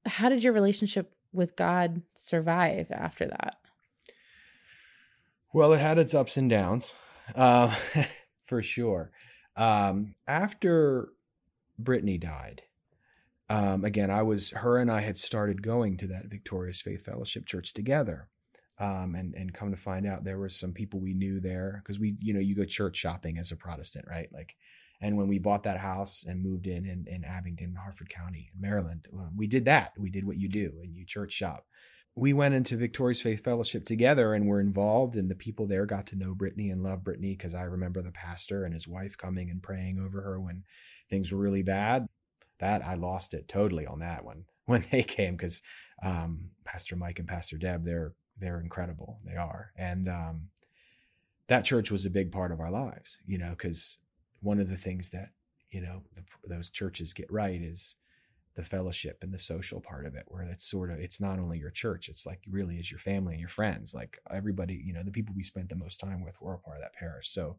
[0.07, 3.57] How did your relationship with God survive after that?
[5.53, 6.95] Well, it had its ups and downs,
[7.35, 7.75] uh,
[8.45, 9.11] for sure.
[9.57, 11.09] Um, after
[11.79, 12.63] Brittany died,
[13.49, 17.47] um, again, I was her and I had started going to that Victorious Faith Fellowship
[17.47, 18.29] Church together,
[18.79, 21.99] um, and and come to find out there were some people we knew there because
[21.99, 24.29] we, you know, you go church shopping as a Protestant, right?
[24.33, 24.55] Like,
[25.01, 29.09] and when we bought that house and moved in in, in Abingdon, Harford County, Maryland,
[29.13, 29.93] um, we did that.
[29.99, 31.67] We did what you do and you church shop
[32.15, 36.07] we went into Victorious Faith Fellowship together and were involved, and the people there got
[36.09, 39.49] to know Brittany and love Brittany because I remember the pastor and his wife coming
[39.49, 40.65] and praying over her when
[41.09, 42.09] things were really bad.
[42.59, 45.63] That I lost it totally on that one when they came because
[46.03, 50.49] um, Pastor Mike and Pastor Deb they're they're incredible they are and um,
[51.49, 53.99] that church was a big part of our lives you know because
[54.41, 55.31] one of the things that
[55.71, 57.97] you know the, those churches get right is
[58.57, 61.59] the fellowship and the social part of it where it's sort of it's not only
[61.59, 63.95] your church it's like really is your family and your friends.
[63.95, 66.77] Like everybody you know the people we spent the most time with were a part
[66.77, 67.31] of that parish.
[67.31, 67.57] So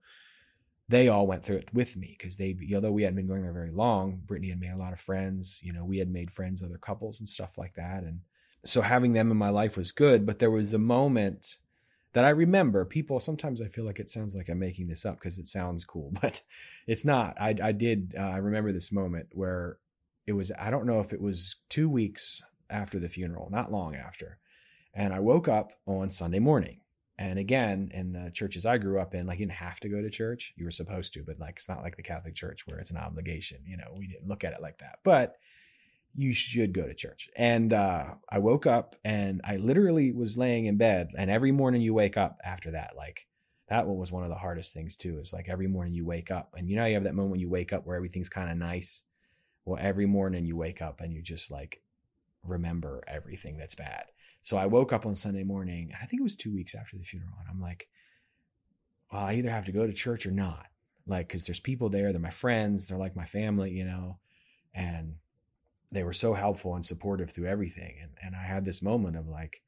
[0.90, 3.54] they all went through it with me because they although we hadn't been going there
[3.54, 6.62] very long brittany had made a lot of friends you know we had made friends
[6.62, 8.04] other couples and stuff like that.
[8.04, 8.20] And
[8.66, 11.58] so having them in my life was good but there was a moment
[12.14, 15.16] that i remember people sometimes i feel like it sounds like i'm making this up
[15.16, 16.42] because it sounds cool but
[16.88, 17.40] it's not.
[17.40, 19.78] I, I did uh, i remember this moment where
[20.28, 23.96] it was i don't know if it was two weeks after the funeral not long
[23.96, 24.38] after
[24.94, 26.78] and i woke up on sunday morning.
[27.18, 30.02] And again in the churches i grew up in like you didn't have to go
[30.02, 30.54] to church.
[30.56, 32.98] You were supposed to but like it's not like the catholic church where it's an
[32.98, 35.00] obligation you know we didn't look at it like that.
[35.04, 35.36] But
[36.16, 40.66] you should go to church and uh, i woke up and i literally was laying
[40.66, 43.28] in bed and every morning you wake up after that like
[43.70, 46.32] that one was one of the hardest things too is like every morning you wake
[46.32, 48.52] up and you know you have that moment when you wake up where everything's kind
[48.52, 49.04] of nice
[49.66, 51.82] well, every morning you wake up and you just like
[52.44, 54.06] remember everything that's bad.
[54.42, 56.98] So I woke up on Sunday morning, and I think it was two weeks after
[56.98, 57.88] the funeral, and I'm like,
[59.12, 60.66] well, I either have to go to church or not.
[61.06, 64.18] Like, because there's people there, they're my friends, they're like my family, you know,
[64.74, 65.16] and
[65.92, 67.96] they were so helpful and supportive through everything.
[68.02, 69.62] And and I had this moment of like,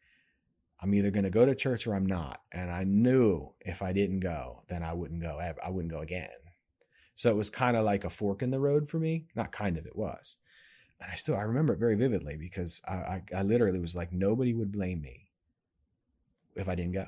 [0.82, 2.42] I'm either going to go to church or I'm not.
[2.52, 5.40] And I knew if I didn't go, then I wouldn't go.
[5.40, 6.30] I wouldn't go again.
[7.16, 9.28] So it was kind of like a fork in the road for me.
[9.36, 10.38] Not kind of, it was.
[11.00, 14.12] And I still I remember it very vividly because I, I, I literally was like
[14.12, 15.30] nobody would blame me
[16.56, 17.08] if I didn't go.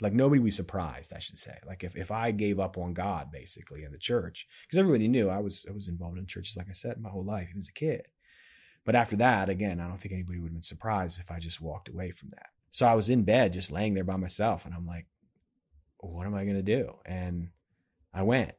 [0.00, 1.56] Like nobody was surprised, I should say.
[1.66, 5.30] Like if, if I gave up on God basically in the church, because everybody knew
[5.30, 7.68] I was I was involved in churches, like I said, my whole life, even as
[7.68, 8.08] a kid.
[8.84, 11.60] But after that, again, I don't think anybody would have been surprised if I just
[11.60, 12.48] walked away from that.
[12.70, 15.06] So I was in bed just laying there by myself and I'm like,
[15.98, 16.96] what am I gonna do?
[17.06, 17.48] And
[18.12, 18.52] I went.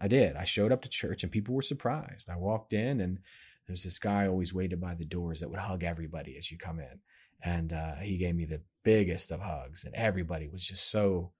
[0.00, 0.36] I did.
[0.36, 2.30] I showed up to church and people were surprised.
[2.30, 3.18] I walked in and
[3.66, 6.80] there's this guy always waited by the doors that would hug everybody as you come
[6.80, 6.98] in.
[7.42, 11.30] And uh, he gave me the biggest of hugs, and everybody was just so.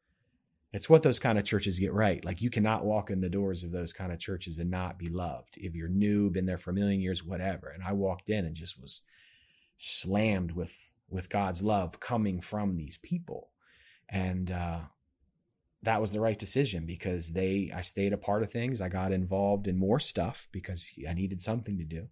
[0.72, 2.24] It's what those kind of churches get right.
[2.24, 5.08] Like you cannot walk in the doors of those kind of churches and not be
[5.08, 5.56] loved.
[5.56, 7.70] If you're new, been there for a million years, whatever.
[7.70, 9.02] And I walked in and just was
[9.78, 13.50] slammed with with God's love coming from these people,
[14.08, 14.80] and uh,
[15.82, 18.80] that was the right decision because they I stayed a part of things.
[18.80, 22.06] I got involved in more stuff because I needed something to do.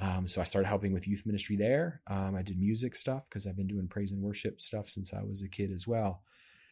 [0.00, 2.02] Um, so I started helping with youth ministry there.
[2.06, 5.22] Um, I did music stuff because I've been doing praise and worship stuff since I
[5.22, 6.22] was a kid as well.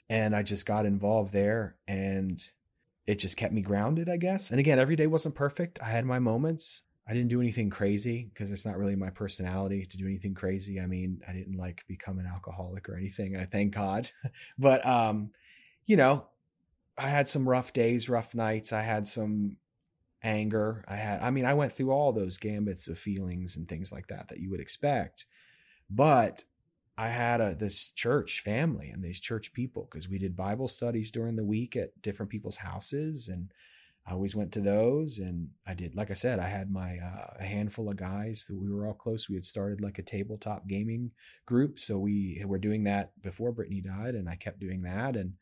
[0.09, 2.43] And I just got involved there and
[3.07, 4.51] it just kept me grounded, I guess.
[4.51, 5.81] And again, every day wasn't perfect.
[5.81, 6.83] I had my moments.
[7.09, 10.81] I didn't do anything crazy because it's not really my personality to do anything crazy.
[10.81, 13.37] I mean, I didn't like become an alcoholic or anything.
[13.37, 14.11] I thank God.
[14.59, 15.31] but, um,
[15.87, 16.27] you know,
[16.99, 18.73] I had some rough days, rough nights.
[18.73, 19.57] I had some
[20.23, 20.85] anger.
[20.89, 24.09] I had, I mean, I went through all those gambits of feelings and things like
[24.09, 25.27] that that you would expect.
[25.89, 26.43] But
[26.99, 31.11] I had a, this church family and these church people because we did Bible studies
[31.11, 33.29] during the week at different people's houses.
[33.29, 33.53] And
[34.07, 35.19] I always went to those.
[35.19, 38.57] And I did, like I said, I had my, uh, a handful of guys that
[38.57, 39.29] we were all close.
[39.29, 41.11] We had started like a tabletop gaming
[41.45, 41.79] group.
[41.79, 44.15] So we were doing that before Brittany died.
[44.15, 45.35] And I kept doing that and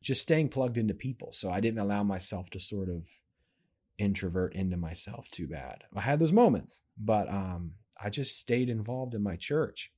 [0.00, 1.32] just staying plugged into people.
[1.32, 3.08] So I didn't allow myself to sort of,
[3.98, 5.84] introvert into myself too bad.
[5.94, 9.92] I had those moments, but um, I just stayed involved in my church.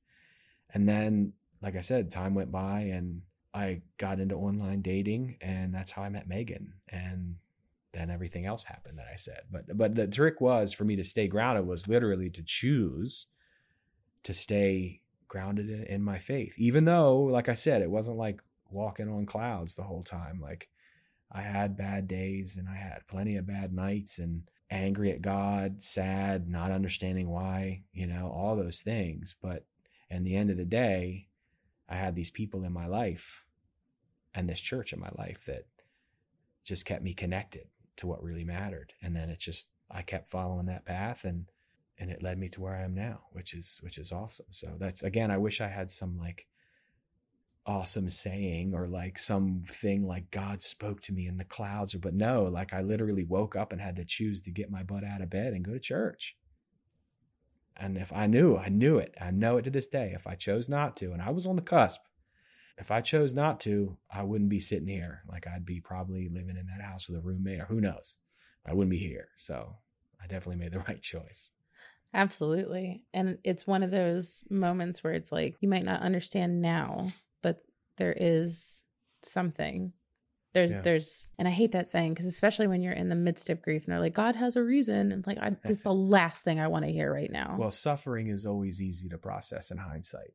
[0.77, 5.73] And then, like I said, time went by and I got into online dating, and
[5.73, 6.73] that's how I met Megan.
[6.89, 7.37] And
[7.93, 9.41] then everything else happened that I said.
[9.51, 13.25] But but the trick was for me to stay grounded was literally to choose
[14.21, 18.39] to stay grounded in, in my faith, even though, like I said, it wasn't like
[18.69, 20.39] walking on clouds the whole time.
[20.39, 20.69] Like
[21.31, 25.81] I had bad days and I had plenty of bad nights and angry at God,
[25.81, 29.33] sad, not understanding why, you know, all those things.
[29.41, 29.65] But
[30.09, 31.27] in the end of the day,
[31.89, 33.43] I had these people in my life
[34.33, 35.65] and this church in my life that
[36.63, 37.67] just kept me connected
[37.97, 38.93] to what really mattered.
[39.01, 41.45] And then it just I kept following that path and
[41.99, 44.47] and it led me to where I am now, which is which is awesome.
[44.51, 46.47] So that's again, I wish I had some like
[47.65, 52.13] awesome saying or like something like God spoke to me in the clouds or but
[52.13, 55.21] no, like I literally woke up and had to choose to get my butt out
[55.21, 56.37] of bed and go to church.
[57.79, 59.15] And if I knew, I knew it.
[59.21, 60.11] I know it to this day.
[60.15, 62.01] If I chose not to, and I was on the cusp,
[62.77, 65.23] if I chose not to, I wouldn't be sitting here.
[65.27, 68.17] Like I'd be probably living in that house with a roommate or who knows.
[68.65, 69.29] I wouldn't be here.
[69.37, 69.75] So
[70.21, 71.51] I definitely made the right choice.
[72.13, 73.03] Absolutely.
[73.13, 77.11] And it's one of those moments where it's like you might not understand now,
[77.41, 77.61] but
[77.97, 78.83] there is
[79.23, 79.93] something.
[80.57, 80.81] There's Yeah.
[80.81, 83.85] there's and I hate that saying because especially when you're in the midst of grief
[83.85, 86.59] and they're like God has a reason and like I, this is the last thing
[86.59, 87.55] I want to hear right now.
[87.59, 90.33] Well, suffering is always easy to process in hindsight,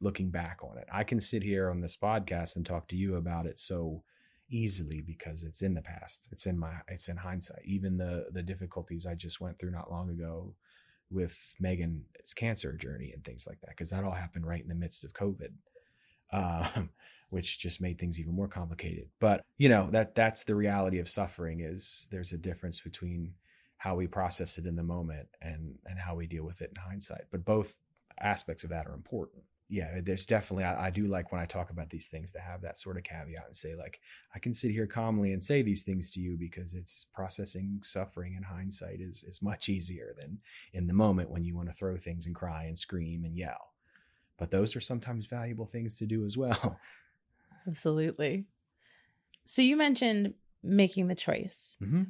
[0.00, 0.86] looking back on it.
[0.92, 4.04] I can sit here on this podcast and talk to you about it so
[4.48, 6.28] easily because it's in the past.
[6.30, 7.62] It's in my it's in hindsight.
[7.64, 10.54] Even the the difficulties I just went through not long ago
[11.10, 14.74] with Megan's cancer journey and things like that, because that all happened right in the
[14.74, 15.50] midst of COVID.
[16.32, 16.90] Um,
[17.30, 19.08] which just made things even more complicated.
[19.20, 23.34] But you know that that's the reality of suffering is there's a difference between
[23.78, 26.82] how we process it in the moment and and how we deal with it in
[26.82, 27.24] hindsight.
[27.30, 27.78] But both
[28.20, 29.42] aspects of that are important.
[29.68, 32.62] Yeah, there's definitely I, I do like when I talk about these things to have
[32.62, 34.00] that sort of caveat and say like
[34.32, 38.34] I can sit here calmly and say these things to you because it's processing suffering
[38.36, 40.38] in hindsight is is much easier than
[40.72, 43.72] in the moment when you want to throw things and cry and scream and yell.
[44.38, 46.78] But those are sometimes valuable things to do as well.
[47.66, 48.44] Absolutely.
[49.44, 51.76] So you mentioned making the choice.
[51.80, 52.02] hmm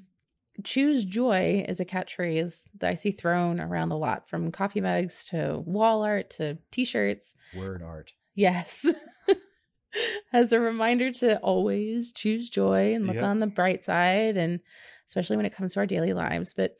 [0.64, 5.26] Choose joy is a catchphrase that I see thrown around a lot from coffee mugs
[5.26, 7.34] to wall art to t shirts.
[7.54, 8.14] Word art.
[8.34, 8.86] Yes.
[10.32, 13.24] As a reminder to always choose joy and look Yep.
[13.24, 14.60] on the bright side, and
[15.06, 16.54] especially when it comes to our daily lives.
[16.54, 16.76] But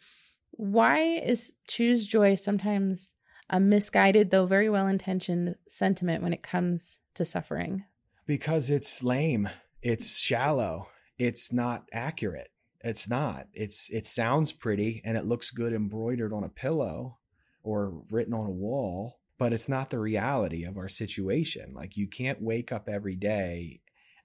[0.53, 3.13] why is choose joy sometimes
[3.51, 7.85] a misguided, though very well intentioned sentiment when it comes to suffering?
[8.27, 9.49] because it's lame
[9.83, 12.51] it's shallow it's not accurate.
[12.85, 13.47] It's not.
[13.55, 17.19] It's it sounds pretty and it looks good embroidered on a pillow
[17.63, 21.73] or written on a wall but it's not the reality of our situation.
[21.75, 23.81] Like you can't wake up every day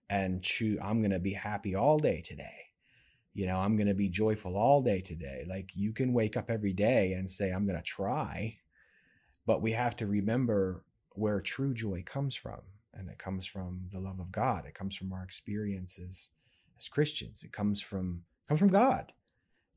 [0.10, 2.66] and choose i'm going to be happy all day today.
[3.34, 5.46] You know i'm going to be joyful all day today.
[5.48, 8.58] Like you can wake up every day and say i'm going to try
[9.46, 10.82] but we have to remember
[11.14, 12.62] where true joy comes from
[12.94, 14.66] and it comes from the love of god.
[14.66, 16.30] It comes from our experiences
[16.78, 17.44] as christians.
[17.44, 19.14] It comes from comes from god.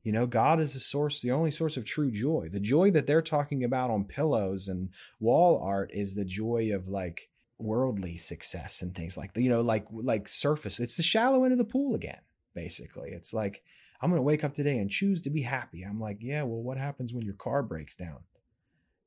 [0.03, 2.49] You know god is the source the only source of true joy.
[2.51, 6.87] The joy that they're talking about on pillows and wall art is the joy of
[6.87, 10.79] like worldly success and things like you know like like surface.
[10.79, 12.19] It's the shallow end of the pool again
[12.53, 13.11] basically.
[13.11, 13.63] It's like
[14.01, 15.83] i'm going to wake up today and choose to be happy.
[15.83, 18.19] I'm like yeah well what happens when your car breaks down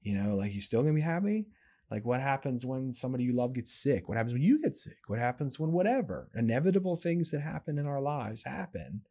[0.08, 1.46] you know like you're still to be happy
[1.90, 4.08] like what happens when somebody you love gets sick?
[4.08, 4.98] What happens when you get sick?
[5.06, 9.02] What happens when whatever inevitable things that happen in our lives happen?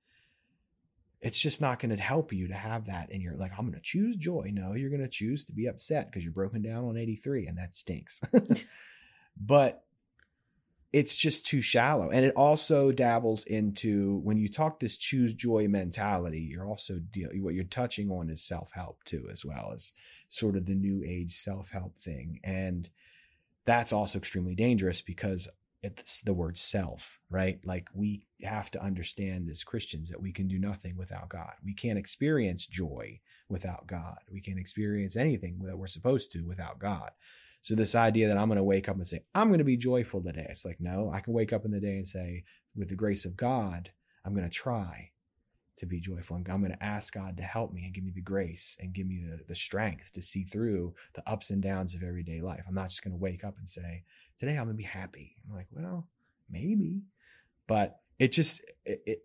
[1.19, 3.73] It's just not going to help you to have that in your like I'm going
[3.73, 4.51] to choose joy.
[4.53, 7.57] No, you're going to choose to be upset because you're broken down on 83 and
[7.57, 8.21] that stinks.
[9.41, 9.83] but
[10.93, 12.09] it's just too shallow.
[12.09, 17.29] And it also dabbles into when you talk this choose joy mentality, you're also deal
[17.41, 19.93] what you're touching on is self-help too, as well as
[20.29, 22.39] sort of the new age self-help thing.
[22.43, 22.89] And
[23.65, 25.49] that's also extremely dangerous because
[25.83, 27.59] it's the word self, right?
[27.65, 31.53] Like we have to understand as Christians that we can do nothing without God.
[31.63, 33.19] We can't experience joy
[33.49, 34.17] without God.
[34.31, 37.11] We can't experience anything that we're supposed to without God.
[37.61, 39.77] So this idea that I'm going to wake up and say, I'm going to be
[39.77, 40.47] joyful today.
[40.49, 42.43] It's like, no, I can wake up in the day and say,
[42.75, 43.91] with the grace of God,
[44.23, 45.11] I'm going to try
[45.77, 46.37] to be joyful.
[46.37, 48.93] And I'm going to ask God to help me and give me the grace and
[48.93, 52.63] give me the, the strength to see through the ups and downs of everyday life.
[52.67, 54.03] I'm not just going to wake up and say,
[54.37, 55.35] today I'm going to be happy.
[55.47, 56.07] I'm like, well,
[56.49, 57.01] maybe,
[57.67, 58.61] but it just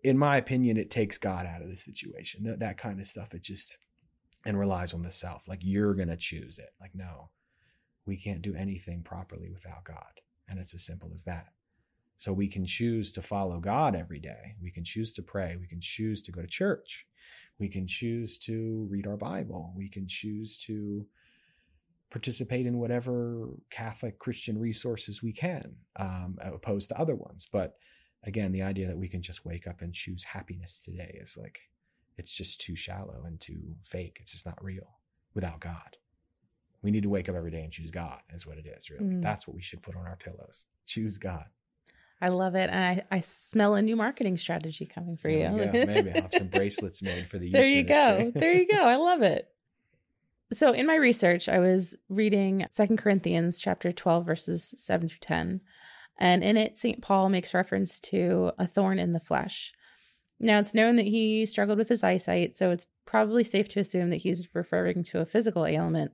[0.03, 3.33] in my opinion it takes god out of the situation that, that kind of stuff
[3.33, 3.77] it just
[4.45, 7.29] and relies on the self like you're gonna choose it like no
[8.05, 10.21] we can't do anything properly without god.
[10.47, 11.47] And it's as simple as that.
[12.17, 14.55] So we can choose to follow god every day.
[14.61, 15.55] We can choose to pray.
[15.59, 17.05] We can choose to go to church.
[17.59, 19.73] We can choose to read our bible.
[19.75, 21.05] We can choose to
[22.11, 27.47] participate in whatever catholic christian resources we can um, opposed to other ones.
[27.51, 27.75] But
[28.23, 31.59] again, the idea that we can just wake up and choose happiness today is like,
[32.17, 34.19] it's just too shallow and too fake.
[34.21, 34.99] It's just not real
[35.33, 35.97] without God.
[36.83, 39.05] We need to wake up every day and choose God, is what it is, really.
[39.05, 39.21] Mm.
[39.21, 40.65] That's what we should put on our pillows.
[40.85, 41.45] Choose God.
[42.21, 42.69] I love it.
[42.69, 45.71] And I, I smell a new marketing strategy coming for there you.
[45.87, 48.31] Maybe I'll have some bracelets made for the There you ministry.
[48.31, 48.39] go.
[48.39, 48.81] There you go.
[48.81, 49.49] I love it.
[50.51, 55.61] So in my research, I was reading Second Corinthians chapter 12, verses 7 through 10.
[56.19, 57.01] And in it, St.
[57.01, 59.73] Paul makes reference to a thorn in the flesh.
[60.39, 64.11] Now, it's known that he struggled with his eyesight, so it's probably safe to assume
[64.11, 66.11] that he's referring to a physical ailment,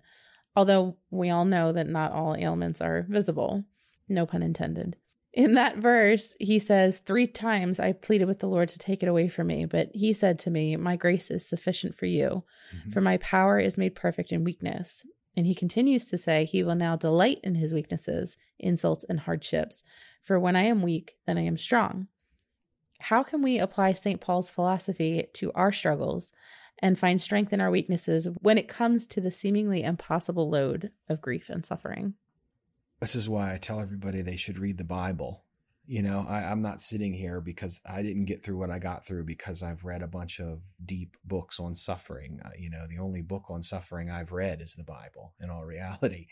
[0.56, 3.64] although we all know that not all ailments are visible.
[4.08, 4.98] No pun intended.
[5.32, 9.10] In that verse, he says, Three times I pleaded with the Lord to take it
[9.10, 12.44] away from me, but he said to me, My grace is sufficient for you,
[12.76, 12.90] mm-hmm.
[12.92, 15.06] for my power is made perfect in weakness.
[15.38, 19.84] And he continues to say, He will now delight in his weaknesses, insults, and hardships.
[20.22, 22.08] For when I am weak, then I am strong.
[23.00, 24.20] How can we apply St.
[24.20, 26.34] Paul's philosophy to our struggles
[26.82, 31.22] and find strength in our weaknesses when it comes to the seemingly impossible load of
[31.22, 32.16] grief and suffering?
[33.00, 35.44] This is why I tell everybody they should read the Bible.
[35.86, 39.08] You know I, i'm not sitting here because i didn't get through what i got
[39.08, 42.40] through because i've read a bunch of deep books on suffering.
[42.46, 45.66] Uh, you know the only book on suffering i've read is the bible in all
[45.66, 46.28] reality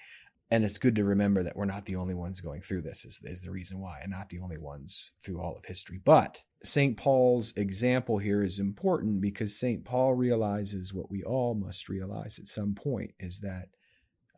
[0.50, 3.22] and it's good to remember that we're not the only ones going through this is,
[3.24, 6.98] is the reason why and not the only ones through all of history but st
[6.98, 12.48] paul's example here is important because st paul realizes what we all must realize at
[12.48, 13.70] some point is that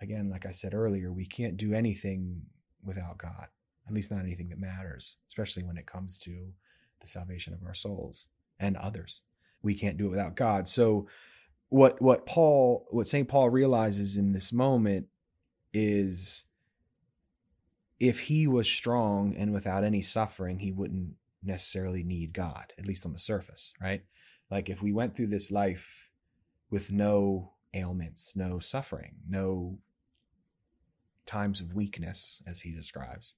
[0.02, 2.42] again like i said earlier we can't do anything
[2.84, 3.48] without god
[3.90, 6.54] at least not anything that matters, especially when it comes to
[7.02, 8.28] the salvation of our souls
[8.60, 9.22] and others.
[9.64, 10.68] We can't do it without God.
[10.68, 11.08] So
[11.70, 13.28] what what Paul what St.
[13.28, 15.08] Paul realizes in this moment
[15.74, 16.46] is
[18.00, 23.06] if he was strong and without any suffering, he wouldn't necessarily need God, at least
[23.06, 24.04] on the surface, right?
[24.50, 26.10] Like if we went through this life
[26.70, 29.80] with no ailments, no suffering, no
[31.26, 33.36] times of weakness, as he describes,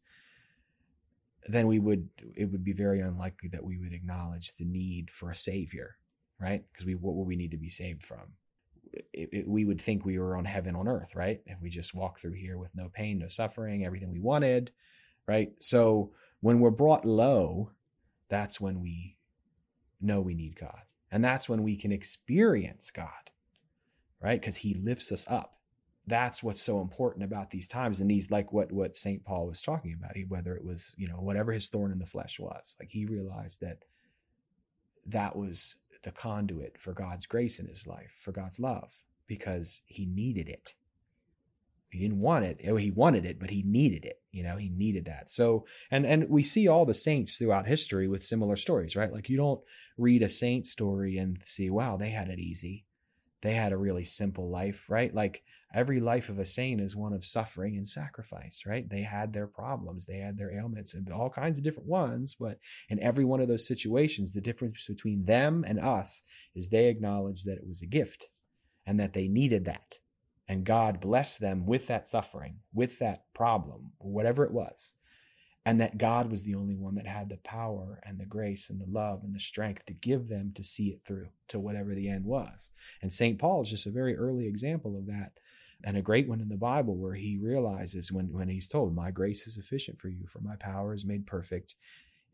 [1.47, 5.31] then we would it would be very unlikely that we would acknowledge the need for
[5.31, 5.95] a savior
[6.39, 8.33] right because we what would we need to be saved from
[8.93, 11.41] it, it, we would think we were on heaven on earth right?
[11.45, 14.71] If we just walk through here with no pain no suffering everything we wanted
[15.27, 15.51] right?
[15.59, 16.11] So
[16.41, 17.71] when we're brought low
[18.29, 19.17] that's when we
[19.99, 20.81] know we need god.
[21.11, 23.31] And that's when we can experience god
[24.21, 24.39] right?
[24.39, 25.57] Because he lifts us up.
[26.07, 27.99] That's what's so important about these times.
[27.99, 29.23] And these like what what St.
[29.23, 32.05] Paul was talking about he, whether it was you know whatever his thorn in the
[32.05, 33.83] flesh was like he realized that
[35.05, 38.93] that was the conduit for God's grace in his life for God's love
[39.27, 40.73] because he needed it.
[41.89, 42.61] He didn't want it.
[42.67, 45.29] Oh, he wanted it but he needed it you know he needed that.
[45.31, 49.11] So and and we see all the saints throughout history with similar stories right?
[49.11, 49.61] Like you don't
[49.97, 52.85] read a saint story and see wow they had it easy.
[53.41, 55.13] They had a really simple life right?
[55.13, 55.43] Like
[55.73, 58.89] every life of a saint is one of suffering and sacrifice, right?
[58.89, 62.35] They had their problems, they had their ailments, and all kinds of different ones.
[62.39, 62.59] But
[62.89, 66.23] in every one of those situations, the difference between them and us
[66.55, 68.27] is they acknowledged that it was a gift
[68.85, 69.99] and that they needed that.
[70.47, 74.95] And God blessed them with that suffering, with that problem, whatever it was.
[75.63, 78.81] And that God was the only one that had the power and the grace and
[78.81, 82.09] the love and the strength to give them to see it through to whatever the
[82.09, 82.71] end was.
[83.01, 83.37] And St.
[83.37, 85.33] Paul is just a very early example of that
[85.83, 89.11] and a great one in the Bible where he realizes when, when he's told, My
[89.11, 91.75] grace is sufficient for you, for my power is made perfect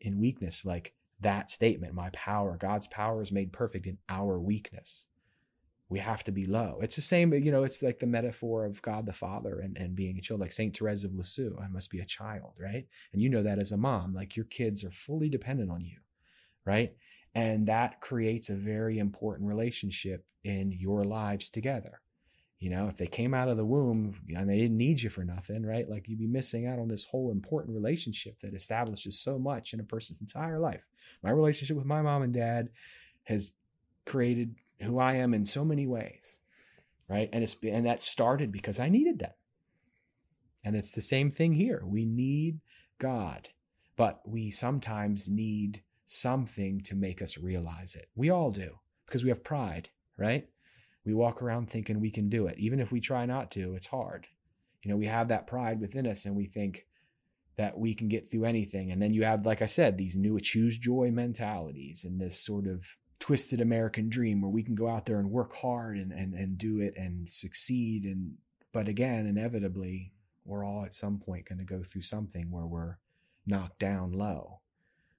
[0.00, 0.64] in weakness.
[0.64, 5.06] Like that statement, my power, God's power is made perfect in our weakness.
[5.90, 6.80] We have to be low.
[6.82, 9.96] It's the same, you know, it's like the metaphor of God the Father and, and
[9.96, 10.76] being a child, like St.
[10.76, 11.56] Therese of Lisieux.
[11.62, 12.86] I must be a child, right?
[13.12, 15.96] And you know that as a mom, like your kids are fully dependent on you,
[16.66, 16.92] right?
[17.34, 22.02] And that creates a very important relationship in your lives together
[22.58, 25.24] you know, if they came out of the womb and they didn't need you for
[25.24, 25.88] nothing, right?
[25.88, 29.80] Like you'd be missing out on this whole important relationship that establishes so much in
[29.80, 30.84] a person's entire life.
[31.22, 32.70] My relationship with my mom and dad
[33.24, 33.52] has
[34.06, 36.40] created who I am in so many ways,
[37.08, 37.28] right?
[37.32, 39.32] And it's and that started because I needed them.
[40.64, 41.82] And it's the same thing here.
[41.84, 42.58] We need
[42.98, 43.48] God,
[43.96, 48.08] but we sometimes need something to make us realize it.
[48.16, 50.48] We all do because we have pride, right?
[51.08, 52.58] We walk around thinking we can do it.
[52.58, 54.26] Even if we try not to, it's hard.
[54.82, 56.84] You know, we have that pride within us and we think
[57.56, 58.92] that we can get through anything.
[58.92, 62.66] And then you have, like I said, these new choose joy mentalities and this sort
[62.66, 62.84] of
[63.20, 66.58] twisted American dream where we can go out there and work hard and, and, and
[66.58, 68.04] do it and succeed.
[68.04, 68.34] And,
[68.74, 70.12] but again, inevitably,
[70.44, 72.98] we're all at some point going to go through something where we're
[73.46, 74.60] knocked down low.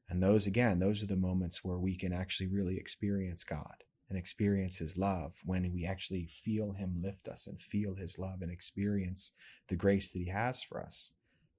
[0.07, 4.18] And those, again, those are the moments where we can actually really experience God and
[4.18, 8.51] experience His love when we actually feel Him lift us and feel His love and
[8.51, 9.32] experience
[9.68, 11.12] the grace that He has for us.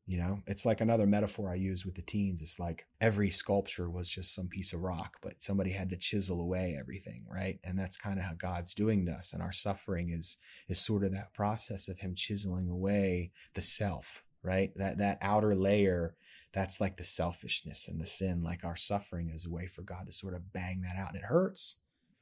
[0.06, 2.42] You know, it's like another metaphor I use with the teens.
[2.42, 6.40] It's like every sculpture was just some piece of rock, but somebody had to chisel
[6.40, 7.60] away everything, right?
[7.62, 9.32] And that's kind of how God's doing to us.
[9.32, 10.36] And our suffering is
[10.68, 14.72] is sort of that process of Him chiseling away the self, right?
[14.74, 16.16] That that outer layer
[16.52, 18.42] that's like the selfishness and the sin.
[18.42, 21.10] Like our suffering is a way for God to sort of bang that out.
[21.14, 21.76] And it hurts.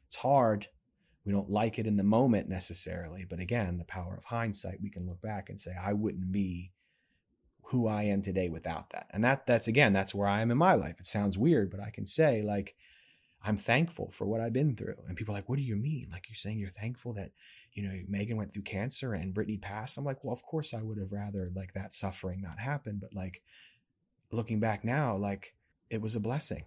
[0.08, 0.66] It's hard.
[1.24, 3.26] We don't like it in the moment necessarily.
[3.28, 6.72] But again, the power of hindsight, we can look back and say, I wouldn't be
[7.64, 9.08] who I am today without that.
[9.10, 10.96] And that that's again, that's where I am in my life.
[10.98, 12.74] It sounds weird, but I can say like
[13.44, 14.96] I'm thankful for what I've been through.
[15.06, 16.08] And people are like, what do you mean?
[16.10, 17.30] Like you're saying you're thankful that,
[17.72, 19.98] you know, Megan went through cancer and Brittany passed.
[19.98, 22.98] I'm like, well, of course I would have rather like that suffering not happen.
[23.00, 23.42] But like
[24.32, 25.54] looking back now, like
[25.90, 26.64] it was a blessing.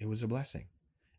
[0.00, 0.66] It was a blessing.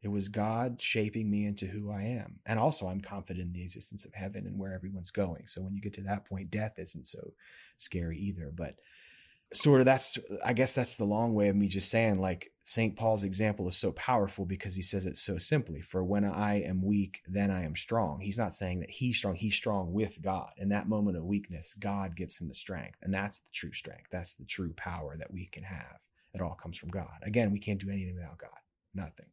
[0.01, 2.39] It was God shaping me into who I am.
[2.45, 5.45] And also, I'm confident in the existence of heaven and where everyone's going.
[5.45, 7.33] So when you get to that point, death isn't so
[7.77, 8.51] scary either.
[8.55, 8.75] But
[9.53, 12.95] sort of that's, I guess that's the long way of me just saying, like, St.
[12.95, 16.83] Paul's example is so powerful because he says it so simply For when I am
[16.83, 18.19] weak, then I am strong.
[18.21, 20.51] He's not saying that he's strong, he's strong with God.
[20.57, 22.99] In that moment of weakness, God gives him the strength.
[23.01, 24.07] And that's the true strength.
[24.11, 25.97] That's the true power that we can have.
[26.33, 27.07] It all comes from God.
[27.23, 28.51] Again, we can't do anything without God.
[28.93, 29.25] Nothing.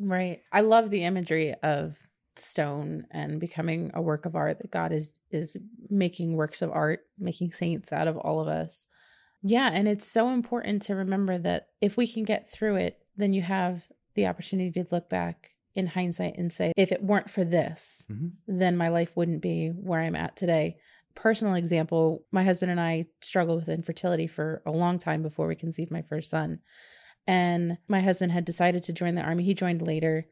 [0.00, 0.40] Right.
[0.50, 1.98] I love the imagery of
[2.36, 5.56] stone and becoming a work of art that God is is
[5.88, 8.86] making works of art, making saints out of all of us.
[9.42, 13.32] Yeah, and it's so important to remember that if we can get through it, then
[13.32, 13.84] you have
[14.14, 18.28] the opportunity to look back in hindsight and say if it weren't for this, mm-hmm.
[18.46, 20.76] then my life wouldn't be where I'm at today.
[21.14, 25.54] Personal example, my husband and I struggled with infertility for a long time before we
[25.54, 26.60] conceived my first son.
[27.26, 29.44] And my husband had decided to join the army.
[29.44, 30.26] He joined later,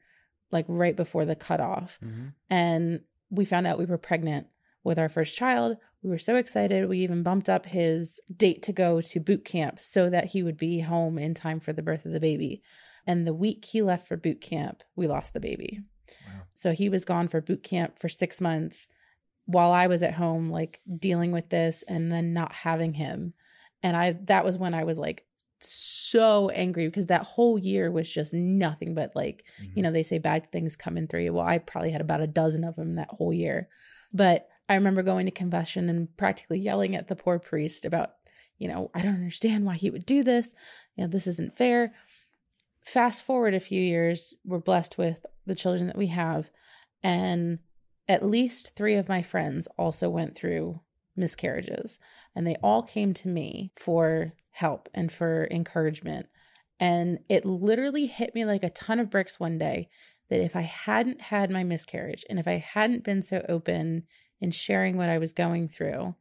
[0.50, 1.98] like right before the cutoff.
[2.04, 2.28] Mm-hmm.
[2.50, 4.46] And we found out we were pregnant
[4.84, 5.76] with our first child.
[6.02, 6.88] We were so excited.
[6.88, 10.56] We even bumped up his date to go to boot camp so that he would
[10.56, 12.62] be home in time for the birth of the baby.
[13.06, 15.80] And the week he left for boot camp, we lost the baby.
[16.26, 16.42] Wow.
[16.54, 18.88] So he was gone for boot camp for six months
[19.46, 23.32] while I was at home, like dealing with this and then not having him.
[23.82, 25.24] And I, that was when I was like,
[26.10, 29.72] so angry because that whole year was just nothing but like mm-hmm.
[29.76, 32.26] you know they say bad things coming through you well i probably had about a
[32.26, 33.68] dozen of them that whole year.
[34.12, 38.12] But i remember going to confession and practically yelling at the poor priest about
[38.58, 40.54] you know i don't understand why he would do this.
[40.96, 41.92] You know this isn't fair.
[42.84, 46.50] Fast forward a few years we're blessed with the children that we have
[47.02, 47.58] and
[48.08, 50.80] at least three of my friends also went through
[51.14, 52.00] miscarriages
[52.34, 56.26] and they all came to me for help and for encouragement.
[56.80, 59.88] And it literally hit me like a ton of bricks one day
[60.30, 64.02] that if I hadn't had my miscarriage and if I hadn't been so open
[64.40, 66.16] in sharing what I was going through,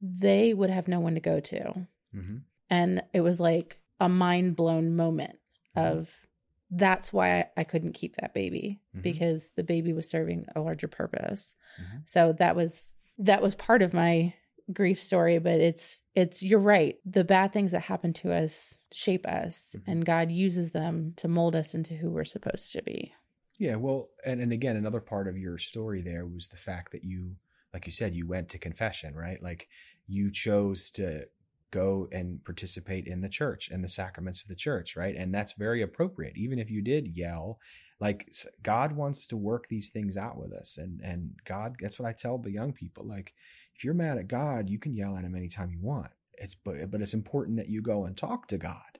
[0.00, 1.86] they would have no one to go to.
[2.14, 2.36] Mm-hmm.
[2.70, 5.38] And it was like a mind blown moment
[5.76, 5.98] mm-hmm.
[5.98, 6.24] of
[6.70, 9.02] that's why I, I, couldn't keep that baby mm-hmm.
[9.02, 11.56] because the baby was serving a larger purpose.
[11.82, 11.98] Mm-hmm.
[12.04, 14.34] So that was that was part of my
[14.72, 19.26] grief story but it's it's you're right the bad things that happen to us shape
[19.26, 19.90] us mm-hmm.
[19.90, 23.12] and god uses them to mold us into who we're supposed to be.
[23.58, 27.04] Yeah well and, and again another part of your story there was the fact that
[27.04, 27.36] you
[27.72, 29.42] like you said you went to confession right?
[29.42, 29.68] Like
[30.06, 31.26] you chose to
[31.70, 35.14] go and participate in the church and the sacraments of the church right?
[35.16, 36.36] And that's very appropriate.
[36.36, 37.58] Even if you did yell
[38.00, 38.30] like
[38.62, 40.78] god wants to work these things out with us.
[40.78, 43.34] And and god that's what i tell the young people like
[43.78, 46.10] if you're mad at God, you can yell at him anytime you want.
[46.32, 48.98] It's but but it's important that you go and talk to God.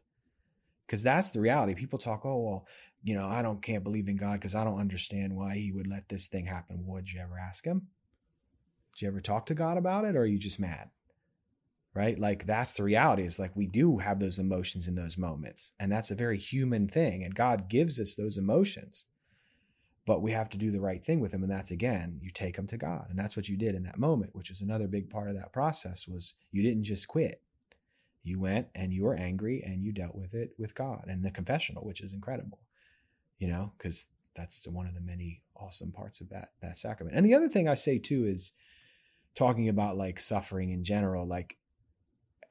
[0.86, 1.74] Cuz that's the reality.
[1.74, 2.66] People talk, "Oh, well,
[3.02, 5.88] you know, I don't can't believe in God cuz I don't understand why he would
[5.88, 7.88] let this thing happen." Would you ever ask him?
[8.92, 10.90] Did you ever talk to God about it or are you just mad?
[11.92, 12.16] Right?
[12.16, 13.24] Like that's the reality.
[13.24, 15.72] Is like we do have those emotions in those moments.
[15.80, 19.06] And that's a very human thing and God gives us those emotions
[20.08, 22.56] but we have to do the right thing with them and that's again you take
[22.56, 25.08] them to god and that's what you did in that moment which is another big
[25.10, 27.42] part of that process was you didn't just quit
[28.22, 31.30] You went and you were angry and you dealt with it with God and the
[31.30, 32.60] confessional, which is incredible,
[33.38, 37.16] you know, because that's one of the many awesome parts of that that sacrament.
[37.16, 38.52] And the other thing I say too is
[39.34, 41.26] talking about like suffering in general.
[41.26, 41.56] Like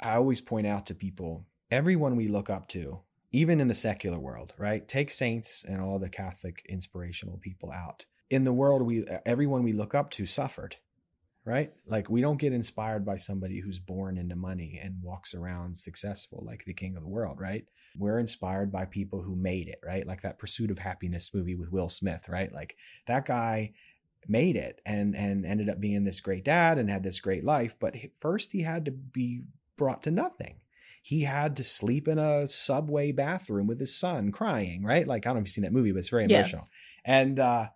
[0.01, 3.01] I always point out to people, everyone we look up to,
[3.37, 4.87] even in the secular world, right?
[4.87, 8.05] Take saints and all the Catholic inspirational people out.
[8.29, 10.75] In the world, we everyone we look up to suffered
[11.47, 11.71] right?
[11.85, 16.43] Like we don't get inspired by somebody who's born into money and walks around successful
[16.45, 17.63] like the king of the world, right?
[17.97, 20.05] We're inspired by people who made it, right?
[20.05, 22.51] Like that Pursuit of Happiness movie with Will Smith, right?
[22.51, 22.75] Like
[23.07, 23.71] that guy
[24.27, 27.77] made it and and ended up being this great dad and had this great life,
[27.79, 29.43] but first he had to be
[29.77, 30.57] brought to nothing.
[31.07, 35.07] He had to sleep in a subway bathroom with his son crying, right?
[35.07, 36.63] Like I don't know if you've seen that movie, but it's very emotional.
[36.63, 36.69] Yes.
[37.05, 37.67] And uh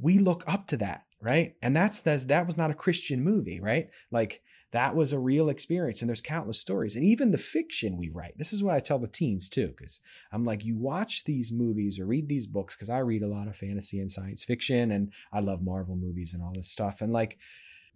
[0.00, 1.54] we look up to that right?
[1.60, 3.90] And that's, that's that was not a Christian movie, right?
[4.10, 4.42] Like
[4.72, 8.36] that was a real experience and there's countless stories and even the fiction we write
[8.38, 10.00] this is what i tell the teens too because
[10.32, 13.48] i'm like you watch these movies or read these books because i read a lot
[13.48, 17.12] of fantasy and science fiction and i love marvel movies and all this stuff and
[17.12, 17.38] like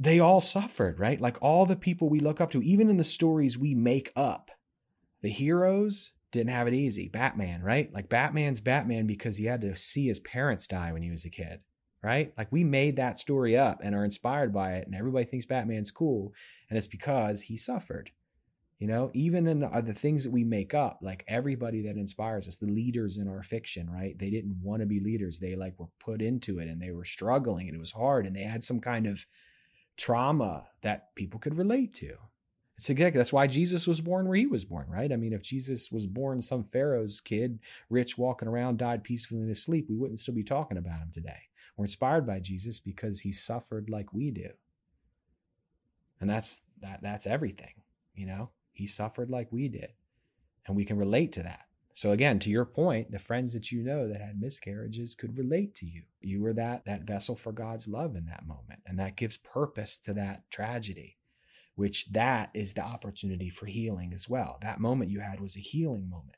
[0.00, 3.04] they all suffered right like all the people we look up to even in the
[3.04, 4.50] stories we make up
[5.24, 9.74] the heroes didn't have it easy batman right like batman's batman because he had to
[9.74, 11.60] see his parents die when he was a kid
[12.04, 12.34] right?
[12.36, 15.90] Like we made that story up and are inspired by it, and everybody thinks Batman's
[15.90, 16.34] cool,
[16.68, 18.10] and it's because he suffered.
[18.78, 22.46] You know, even in the, the things that we make up, like everybody that inspires
[22.46, 24.18] us, the leaders in our fiction, right?
[24.18, 25.38] They didn't want to be leaders.
[25.38, 28.36] They like were put into it and they were struggling and it was hard and
[28.36, 29.24] they had some kind of
[29.96, 32.16] trauma that people could relate to.
[32.76, 35.12] It's exactly that's why Jesus was born where he was born, right?
[35.12, 39.48] I mean, if Jesus was born some Pharaoh's kid, rich, walking around, died peacefully in
[39.48, 41.38] his sleep, we wouldn't still be talking about him today.
[41.76, 44.50] We're inspired by Jesus because he suffered like we do.
[46.20, 47.74] And that's that that's everything,
[48.14, 48.50] you know?
[48.72, 49.92] He suffered like we did.
[50.66, 51.66] And we can relate to that.
[51.96, 55.76] So again, to your point, the friends that you know that had miscarriages could relate
[55.76, 56.02] to you.
[56.20, 59.98] You were that that vessel for God's love in that moment, and that gives purpose
[60.00, 61.18] to that tragedy,
[61.74, 64.58] which that is the opportunity for healing as well.
[64.62, 66.36] That moment you had was a healing moment.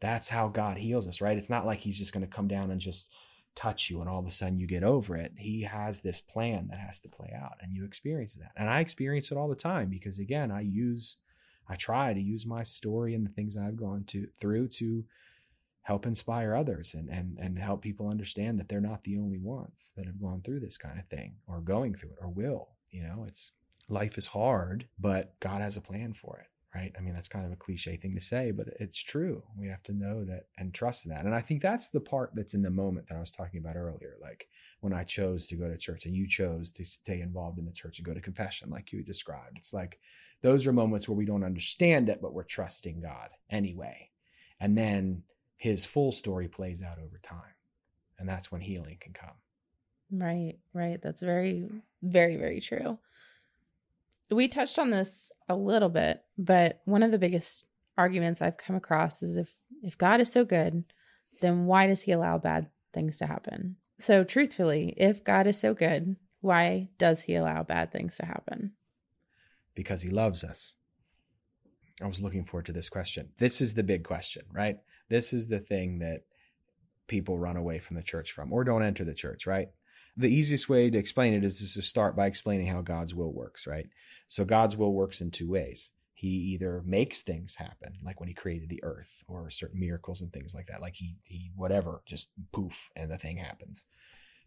[0.00, 1.36] That's how God heals us, right?
[1.36, 3.08] It's not like he's just going to come down and just
[3.54, 5.32] touch you and all of a sudden you get over it.
[5.36, 8.52] He has this plan that has to play out and you experience that.
[8.56, 11.16] And I experience it all the time because again, I use
[11.66, 15.04] I try to use my story and the things I've gone to through to
[15.82, 19.92] help inspire others and and and help people understand that they're not the only ones
[19.96, 22.68] that have gone through this kind of thing or going through it or will.
[22.90, 23.52] You know, it's
[23.88, 26.92] life is hard, but God has a plan for it right?
[26.98, 29.42] I mean, that's kind of a cliche thing to say, but it's true.
[29.56, 31.24] We have to know that and trust in that.
[31.24, 33.76] And I think that's the part that's in the moment that I was talking about
[33.76, 34.16] earlier.
[34.20, 34.48] Like
[34.80, 37.72] when I chose to go to church and you chose to stay involved in the
[37.72, 39.56] church and go to confession, like you described.
[39.56, 40.00] It's like
[40.42, 44.10] those are moments where we don't understand it, but we're trusting God anyway.
[44.58, 45.22] And then
[45.56, 47.38] his full story plays out over time.
[48.18, 49.34] And that's when healing can come.
[50.10, 51.00] Right, right.
[51.00, 51.68] That's very,
[52.02, 52.98] very, very true
[54.30, 57.66] we touched on this a little bit, but one of the biggest
[57.96, 60.84] arguments I've come across is if if God is so good,
[61.40, 63.76] then why does he allow bad things to happen?
[63.98, 68.72] So truthfully, if God is so good, why does he allow bad things to happen?
[69.74, 70.74] Because he loves us.
[72.02, 73.30] I was looking forward to this question.
[73.38, 74.78] This is the big question, right?
[75.08, 76.22] This is the thing that
[77.06, 79.68] people run away from the church from or don't enter the church, right?
[80.16, 83.32] The easiest way to explain it is just to start by explaining how God's will
[83.32, 83.86] works, right?
[84.28, 85.90] So God's will works in two ways.
[86.14, 90.32] He either makes things happen, like when he created the earth or certain miracles and
[90.32, 93.86] things like that, like he he whatever, just poof and the thing happens.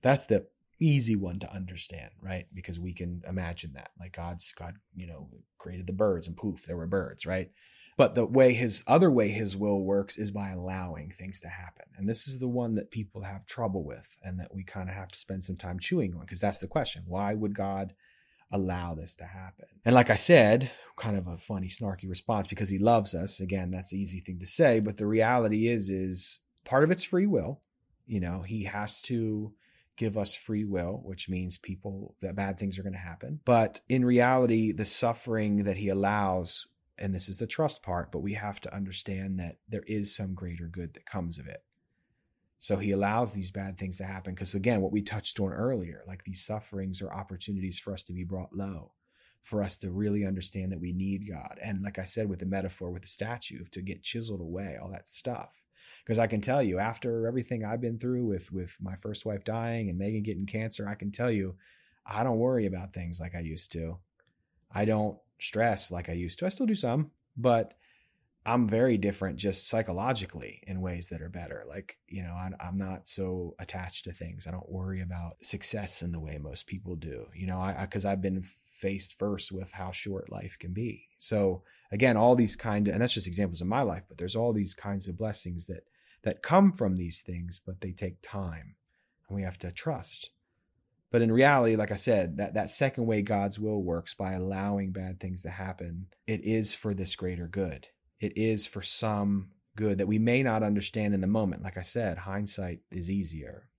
[0.02, 0.48] That's the
[0.80, 2.46] easy one to understand, right?
[2.54, 3.90] Because we can imagine that.
[4.00, 7.52] Like God's God, you know, created the birds and poof, there were birds, right?
[7.98, 11.86] But the way his other way his will works is by allowing things to happen.
[11.98, 14.96] And this is the one that people have trouble with and that we kind of
[14.96, 17.04] have to spend some time chewing on because that's the question.
[17.08, 17.96] Why would God
[18.52, 19.66] allow this to happen?
[19.84, 23.40] And like I said, kind of a funny snarky response because he loves us.
[23.40, 27.04] Again, that's the easy thing to say, but the reality is is part of it's
[27.04, 27.62] free will.
[28.06, 29.54] You know, he has to
[29.98, 33.40] give us free will, which means people that bad things are going to happen.
[33.44, 36.68] But in reality, the suffering that he allows
[36.98, 40.34] and this is the trust part, but we have to understand that there is some
[40.34, 41.64] greater good that comes of it.
[42.60, 46.04] So he allows these bad things to happen because, again, what we touched on earlier,
[46.08, 48.94] like these sufferings are opportunities for us to be brought low,
[49.44, 51.60] for us to really understand that we need God.
[51.62, 54.90] And like I said, with the metaphor with the statue, to get chiseled away, all
[54.90, 55.62] that stuff.
[56.04, 59.44] Because I can tell you, after everything I've been through with with my first wife
[59.44, 61.56] dying and Megan getting cancer, I can tell you,
[62.06, 64.00] I don't worry about things like I used to.
[64.72, 66.46] I don't stress like I used to.
[66.46, 67.74] I still do some, but
[68.48, 71.66] I'm very different just psychologically in ways that are better.
[71.68, 74.48] Like, you know, I, am not so attached to things.
[74.48, 78.06] I don't worry about success in the way most people do, you know, I, because
[78.06, 81.10] I've been faced first with how short life can be.
[81.18, 84.36] So again, all these kind of, and that's just examples of my life, but there's
[84.36, 85.84] all these kinds of blessings that,
[86.24, 88.76] that come from these things, but they take time
[89.28, 90.30] and we have to trust.
[91.12, 94.92] But in reality, like I said, that, that second way God's will works by allowing
[94.92, 97.88] bad things to happen, it is for this greater good.
[98.20, 101.64] It is for some good that we may not understand in the moment.
[101.64, 103.70] Like I said, hindsight is easier.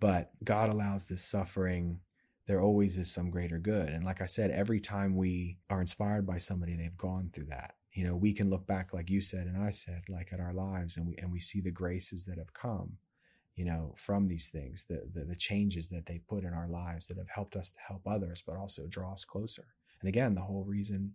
[0.00, 2.00] But God allows this suffering
[2.46, 3.88] there always is some greater good.
[3.88, 7.74] And like I said, every time we are inspired by somebody, they've gone through that.
[7.92, 10.52] You know, we can look back, like you said and I said, like at our
[10.52, 12.98] lives, and we and we see the graces that have come,
[13.56, 17.06] you know, from these things, the the, the changes that they put in our lives
[17.06, 19.66] that have helped us to help others, but also draw us closer.
[20.00, 21.14] And again, the whole reason,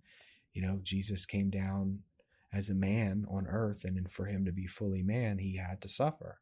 [0.54, 2.00] you know, Jesus came down
[2.52, 5.88] as a man on earth, and for him to be fully man, he had to
[5.88, 6.40] suffer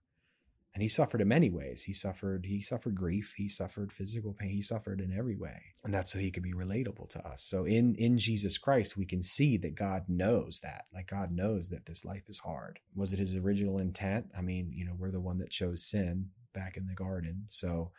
[0.78, 1.86] and he suffered in many ways.
[1.86, 3.34] He suffered he suffered grief.
[3.36, 4.52] He suffered physical pain.
[4.52, 5.74] He suffered in every way.
[5.84, 7.42] And that's so he could be relatable to us.
[7.42, 10.86] So in in jesus christ we can see that god knows that.
[10.94, 12.80] Like god knows that this life is hard.
[12.96, 14.28] Was it his original intent?
[14.38, 17.48] I mean you know we're the one that chose sin back in the garden.
[17.50, 17.90] So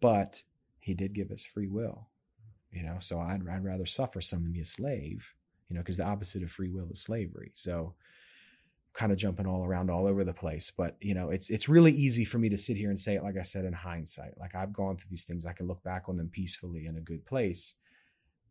[0.00, 0.44] but
[0.78, 2.06] he did give us free will
[2.70, 2.98] you know?
[3.00, 5.34] So i'd, I'd rather suffer some than be a slave
[5.68, 7.50] you know because the opposite of free will is slavery.
[7.56, 7.94] So
[8.92, 11.92] kind of jumping all around all over the place but you know it's it's really
[11.92, 14.54] easy for me to sit here and say it like i said in hindsight like
[14.54, 17.24] i've gone through these things i can look back on them peacefully in a good
[17.24, 17.76] place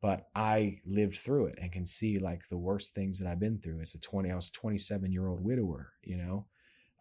[0.01, 3.59] but i lived through it and can see like the worst things that i've been
[3.59, 6.45] through as a 20 i was a 27 year old widower you know?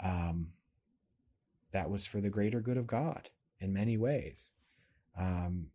[0.03, 0.49] Um
[1.73, 3.29] that was for the greater good of god
[3.61, 4.53] in many ways.
[5.19, 5.67] Um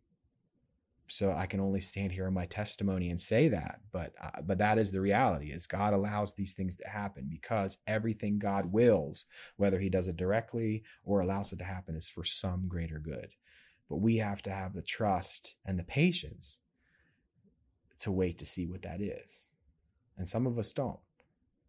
[1.08, 3.80] so I can only stand here in my testimony and say that.
[3.92, 7.78] But uh, but that is the reality: is God allows these things to happen because
[7.86, 9.26] everything God wills,
[9.56, 13.28] whether He does it directly or allows it to happen, is for some greater good.
[13.88, 16.58] But we have to have the trust and the patience
[18.00, 19.46] to wait to see what that is.
[20.16, 20.98] And some of us don't.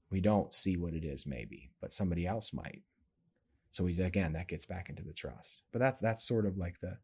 [0.10, 2.84] We don't see what it is, maybe, but somebody else might.
[3.72, 5.64] So we again that gets back into the trust.
[5.74, 6.98] But that's that's sort of like the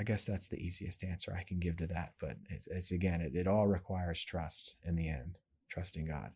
[0.00, 2.14] I guess that's the easiest answer I can give to that.
[2.18, 5.36] But it's, it's again, it, it all requires trust in the end,
[5.68, 6.30] trusting God.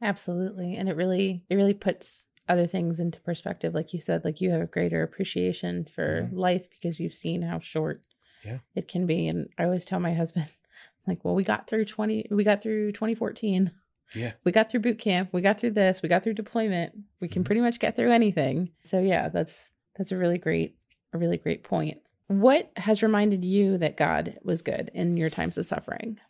[0.00, 0.74] Absolutely.
[0.74, 3.74] And it really, it really puts other things into perspective.
[3.74, 6.36] Like you said, like you have a greater appreciation for mm-hmm.
[6.36, 8.06] life because you've seen how short
[8.42, 8.60] yeah.
[8.74, 9.28] it can be.
[9.28, 10.50] And I always tell my husband,
[11.06, 13.70] like, well, we got through 20, we got through 2014.
[14.14, 14.32] Yeah.
[14.44, 15.28] We got through boot camp.
[15.32, 16.02] We got through this.
[16.02, 16.94] We got through deployment.
[17.20, 17.46] We can mm-hmm.
[17.46, 18.70] pretty much get through anything.
[18.82, 20.76] So yeah, that's, that's a really great,
[21.12, 21.98] a really great point.
[22.30, 26.20] What has reminded you that God was good in your times of suffering?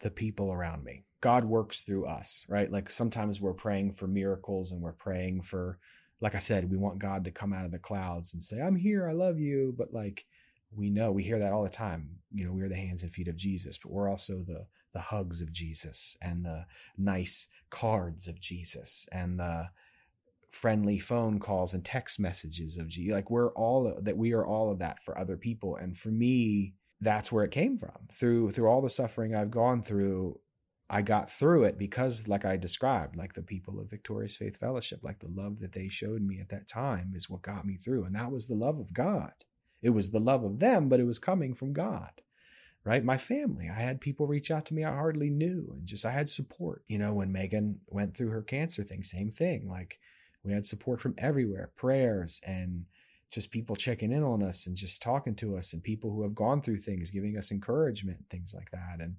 [0.00, 1.04] The people around me.
[1.20, 2.72] God works through us, right?
[2.72, 5.78] Like sometimes we're praying for miracles and we're praying for,
[6.22, 8.74] like I said, we want God to come out of the clouds and say, I'm
[8.74, 9.74] here, I love you.
[9.76, 10.24] But like
[10.74, 12.08] we know, we hear that all the time.
[12.32, 15.42] You know, we're the hands and feet of Jesus, but we're also the the hugs
[15.42, 16.64] of Jesus and the
[16.96, 19.68] nice cards of Jesus and the
[20.50, 23.12] friendly phone calls and text messages of G.
[23.12, 25.76] Like we're all that we are all of that for other people.
[25.76, 28.08] And for me, that's where it came from.
[28.12, 30.40] Through through all the suffering I've gone through,
[30.90, 35.00] I got through it because like I described, like the people of Victorious Faith Fellowship,
[35.02, 38.04] like the love that they showed me at that time is what got me through.
[38.04, 39.32] And that was the love of God.
[39.82, 42.10] It was the love of them, but it was coming from God
[42.84, 43.04] right?
[43.04, 43.68] My family.
[43.68, 46.82] I had people reach out to me I hardly knew and just I had support.
[46.86, 49.68] You know, when Megan went through her cancer thing, same thing.
[49.68, 49.98] Like
[50.44, 52.84] we had support from everywhere, prayers and
[53.30, 56.34] just people checking in on us and just talking to us and people who have
[56.34, 58.96] gone through things giving us encouragement, things like that.
[59.00, 59.16] And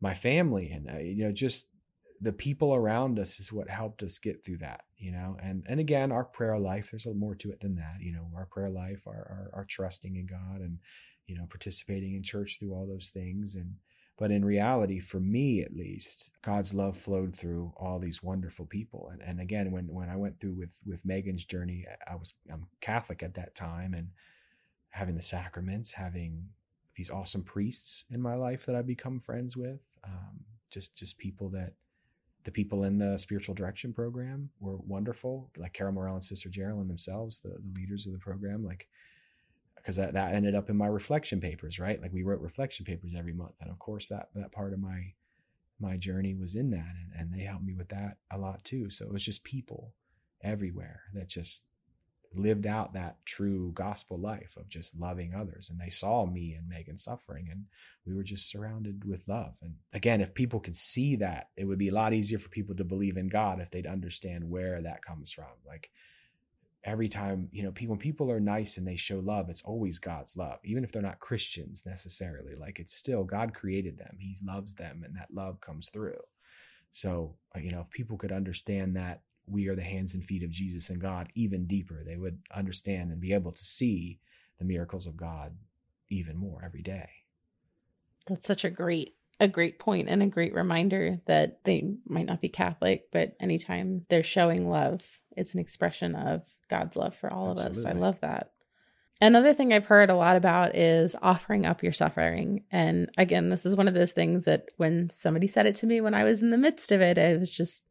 [0.00, 1.68] my family and uh, you know just
[2.22, 5.36] the people around us is what helped us get through that, you know.
[5.42, 8.26] And and again, our prayer life, there's a more to it than that, you know.
[8.36, 10.78] Our prayer life, our, our, our trusting in God, and
[11.26, 13.74] you know, participating in church through all those things, and
[14.20, 19.08] but in reality, for me at least, God's love flowed through all these wonderful people.
[19.10, 22.66] And, and again, when, when I went through with, with Megan's journey, I was I'm
[22.82, 24.08] Catholic at that time and
[24.90, 26.46] having the sacraments, having
[26.96, 29.80] these awesome priests in my life that I've become friends with.
[30.04, 31.72] Um, just just people that
[32.44, 36.88] the people in the spiritual direction program were wonderful, like Carol Morel and Sister Geraldine
[36.88, 38.66] themselves, the, the leaders of the program.
[38.66, 38.86] Like
[39.80, 42.00] because that, that ended up in my reflection papers, right?
[42.00, 43.54] Like we wrote reflection papers every month.
[43.60, 45.12] And of course that, that part of my,
[45.80, 48.90] my journey was in that and, and they helped me with that a lot too.
[48.90, 49.94] So it was just people
[50.42, 51.62] everywhere that just
[52.34, 55.70] lived out that true gospel life of just loving others.
[55.70, 57.64] And they saw me and Megan suffering, and
[58.06, 59.54] we were just surrounded with love.
[59.62, 62.76] And again, if people could see that, it would be a lot easier for people
[62.76, 65.46] to believe in God if they'd understand where that comes from.
[65.66, 65.90] Like
[66.84, 69.98] every time, you know, people, when people are nice and they show love, it's always
[69.98, 72.54] God's love, even if they're not Christians necessarily.
[72.54, 76.20] Like it's still God created them, He loves them, and that love comes through.
[76.92, 80.42] So, uh, you know, if people could understand that we are the hands and feet
[80.42, 82.02] of Jesus and God even deeper.
[82.04, 84.20] They would understand and be able to see
[84.58, 85.56] the miracles of God
[86.08, 87.08] even more every day.
[88.26, 92.42] That's such a great a great point and a great reminder that they might not
[92.42, 95.02] be Catholic, but anytime they're showing love,
[95.36, 97.80] it's an expression of God's love for all Absolutely.
[97.80, 97.86] of us.
[97.86, 98.50] I love that.
[99.22, 102.64] Another thing I've heard a lot about is offering up your suffering.
[102.70, 106.00] And again, this is one of those things that when somebody said it to me
[106.00, 107.84] when I was in the midst of it, it was just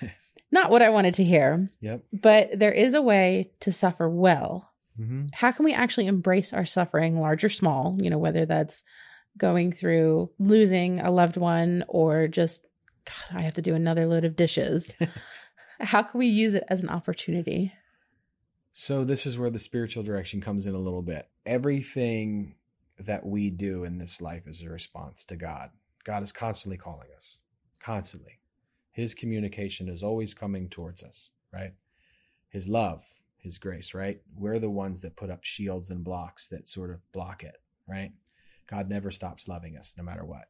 [0.50, 1.70] not what I wanted to hear.
[1.80, 2.04] Yep.
[2.12, 4.72] But there is a way to suffer well.
[5.00, 5.26] Mm-hmm.
[5.32, 7.96] How can we actually embrace our suffering, large or small?
[8.00, 8.84] You know, whether that's
[9.36, 12.66] going through losing a loved one or just,
[13.04, 14.94] God, I have to do another load of dishes.
[15.80, 17.72] How can we use it as an opportunity?
[18.72, 21.28] So, this is where the spiritual direction comes in a little bit.
[21.44, 22.54] Everything
[23.00, 25.70] that we do in this life is a response to God.
[26.04, 27.38] God is constantly calling us,
[27.80, 28.38] constantly.
[28.92, 31.72] His communication is always coming towards us, right?
[32.50, 33.04] His love,
[33.38, 34.20] His grace, right?
[34.36, 37.56] We're the ones that put up shields and blocks that sort of block it,
[37.88, 38.12] right?
[38.68, 40.46] God never stops loving us no matter what.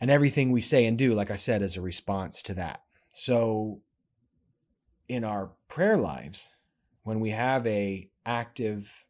[0.00, 2.82] And everything we say and do, like I said, is a response to that.
[3.12, 3.82] So
[5.08, 6.50] in our prayer lives,
[7.04, 9.04] when we have a active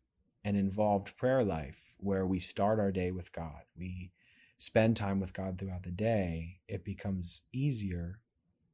[0.45, 4.13] and involved prayer life where we start our day with God, we
[4.59, 8.21] spend time with God throughout the day, it becomes easier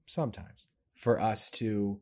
[0.07, 2.01] sometimes for us to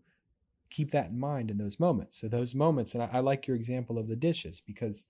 [0.70, 2.20] keep that in mind in those moments.
[2.20, 5.07] So those moments, and I, I, like your example of the dishes because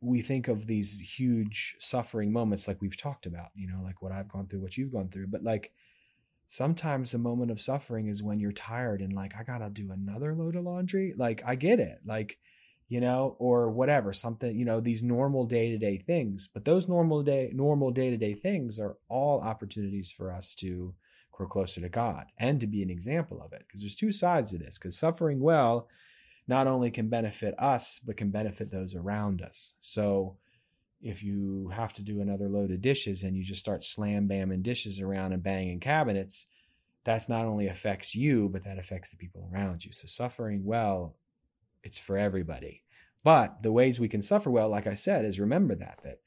[0.00, 4.12] we think of these huge suffering moments like we've talked about, you know, like what
[4.12, 5.26] I've gone through, what you've gone through.
[5.26, 5.72] But like
[6.48, 10.34] sometimes the moment of suffering is when you're tired and like, I gotta do another
[10.34, 11.14] load of laundry.
[11.16, 11.98] Like I get it.
[12.06, 12.38] Like,
[12.88, 16.48] you know, or whatever, something, you know, these normal day-to-day things.
[16.52, 20.92] But those normal day, normal day-to-day things are all opportunities for us to
[21.30, 23.62] grow closer to God and to be an example of it.
[23.64, 24.76] Because there's two sides to this.
[24.76, 25.88] Because suffering well
[26.50, 29.74] not only can benefit us, but can benefit those around us.
[29.80, 30.36] So
[31.00, 34.64] if you have to do another load of dishes and you just start slam bamming
[34.64, 36.46] dishes around and banging cabinets,
[37.04, 39.92] that's not only affects you, but that affects the people around you.
[39.92, 41.14] So suffering well,
[41.84, 42.82] it's for everybody.
[43.22, 46.18] But the ways we can suffer well, like I said, is remember that that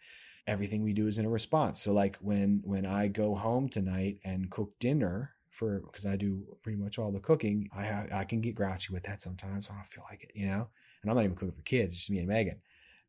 [0.48, 1.82] everything we do is in a response.
[1.82, 6.44] So like when when I go home tonight and cook dinner for because I do
[6.64, 9.70] pretty much all the cooking, I I can get grouchy with that sometimes.
[9.70, 10.68] I don't feel like it, you know.
[11.02, 12.60] And I'm not even cooking for kids; it's just me and Megan.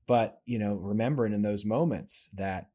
[0.06, 2.68] But you know, remembering in those moments that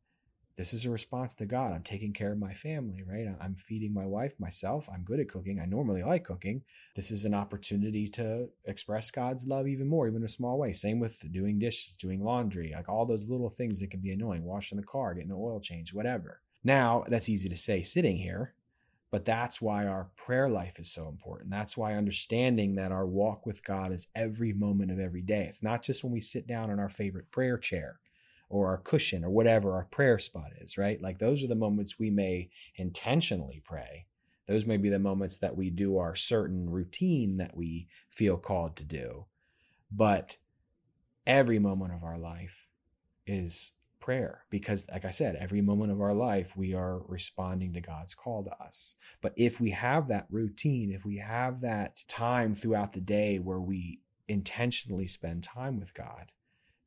[0.59, 1.71] this is a response to God.
[1.71, 3.33] I'm taking care of my family, right?
[3.39, 4.89] I'm feeding my wife, myself.
[4.93, 5.57] I'm good at cooking.
[5.57, 6.63] I normally like cooking.
[6.97, 10.73] This is an opportunity to express God's love even more, even in a small way.
[10.73, 14.43] Same with doing dishes, doing laundry, like all those little things that can be annoying,
[14.43, 16.41] washing the car, getting the oil change, whatever.
[16.61, 18.53] Now, that's easy to say sitting here,
[19.11, 21.49] but that's why our prayer life is so important.
[21.49, 25.45] That's why understanding that our walk with God is every moment of every day.
[25.45, 27.99] It's not just when we sit down in our favorite prayer chair
[28.49, 31.01] or our cushion or whatever our prayer spot is, right?
[31.01, 34.05] Like those are the moments we may intentionally pray.
[34.47, 38.75] Those may be the moments that we do our certain routine that we feel called
[38.77, 39.25] to do.
[39.91, 40.37] But
[41.25, 42.67] every moment of our life
[43.25, 47.81] is prayer because like i said every moment of our life we are responding to
[47.81, 52.55] god's call to us but if we have that routine if we have that time
[52.55, 56.31] throughout the day where we intentionally spend time with god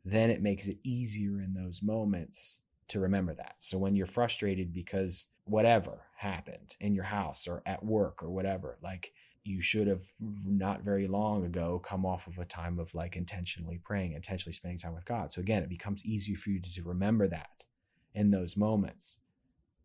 [0.04, 2.58] then it makes it easier in those moments
[2.88, 3.54] to remember that.
[3.58, 8.78] So when you're frustrated because whatever happened in your house or at work or whatever,
[8.82, 9.12] like
[9.44, 10.02] you should have
[10.46, 14.78] not very long ago come off of a time of like intentionally praying, intentionally spending
[14.78, 15.32] time with God.
[15.32, 17.64] So again, it becomes easier for you to, to remember that
[18.14, 19.18] in those moments.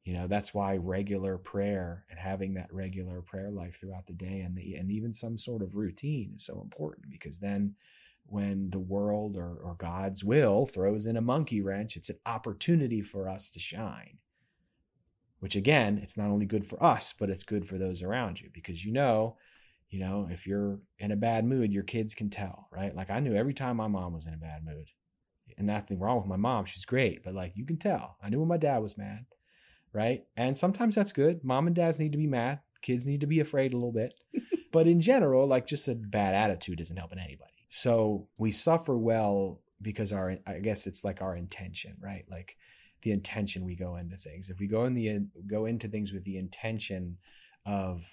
[0.03, 4.41] You know, that's why regular prayer and having that regular prayer life throughout the day
[4.41, 7.75] and the, and even some sort of routine is so important because then
[8.25, 13.01] when the world or, or God's will throws in a monkey wrench, it's an opportunity
[13.01, 14.17] for us to shine.
[15.39, 18.49] Which again, it's not only good for us, but it's good for those around you
[18.53, 19.37] because you know,
[19.89, 22.95] you know, if you're in a bad mood, your kids can tell, right?
[22.95, 24.89] Like I knew every time my mom was in a bad mood.
[25.57, 28.17] And nothing wrong with my mom, she's great, but like you can tell.
[28.21, 29.25] I knew when my dad was mad,
[29.91, 30.23] right?
[30.35, 31.43] And sometimes that's good.
[31.43, 32.59] Mom and dads need to be mad.
[32.81, 34.13] Kids need to be afraid a little bit.
[34.71, 37.53] but in general, like just a bad attitude isn't helping anybody.
[37.69, 42.25] So we suffer well because our, I guess it's like our intention, right?
[42.29, 42.55] Like
[43.01, 44.49] the intention we go into things.
[44.49, 47.17] If we go in the go into things with the intention
[47.65, 48.05] of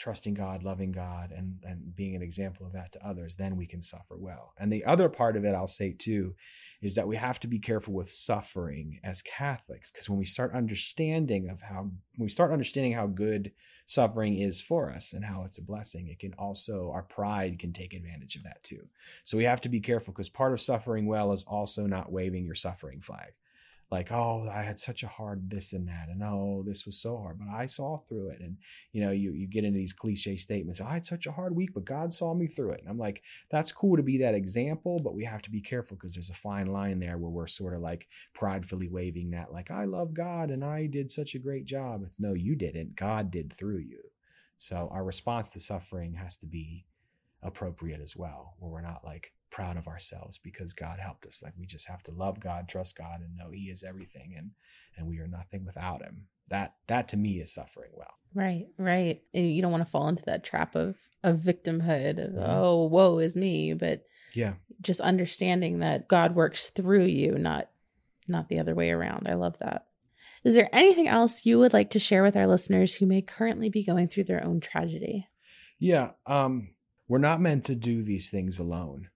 [0.00, 3.66] trusting God, loving God, and and being an example of that to others, then we
[3.66, 4.54] can suffer well.
[4.58, 6.34] And the other part of it, I'll say too,
[6.82, 10.54] is that we have to be careful with suffering as Catholics, because when we start
[10.54, 13.52] understanding of how when we start understanding how good
[13.86, 17.72] suffering is for us and how it's a blessing, it can also our pride can
[17.72, 18.88] take advantage of that too.
[19.24, 22.44] So we have to be careful because part of suffering well is also not waving
[22.44, 23.32] your suffering flag
[23.90, 27.16] like, oh, I had such a hard this and that, and oh, this was so
[27.16, 28.40] hard, but I saw through it.
[28.40, 28.56] And
[28.92, 30.80] you know, you you get into these cliche statements.
[30.80, 32.80] I had such a hard week, but God saw me through it.
[32.80, 35.96] And I'm like, that's cool to be that example, but we have to be careful
[35.96, 39.70] because there's a fine line there where we're sort of like pridefully waving that, like,
[39.70, 42.02] I love God and I did such a great job.
[42.04, 42.94] It's no, you didn't.
[42.94, 44.00] God did through you.
[44.58, 46.86] So our response to suffering has to be
[47.42, 51.42] appropriate as well, where we're not like, proud of ourselves because God helped us.
[51.42, 54.52] Like we just have to love God, trust God, and know He is everything, and
[54.96, 56.26] and we are nothing without Him.
[56.48, 58.14] That that to me is suffering well.
[58.34, 59.22] Right, right.
[59.34, 62.42] And you don't want to fall into that trap of of victimhood of mm-hmm.
[62.42, 67.70] oh woe is me, but yeah, just understanding that God works through you, not
[68.28, 69.28] not the other way around.
[69.28, 69.86] I love that.
[70.42, 73.68] Is there anything else you would like to share with our listeners who may currently
[73.68, 75.28] be going through their own tragedy?
[75.78, 76.70] Yeah, um,
[77.08, 79.09] we're not meant to do these things alone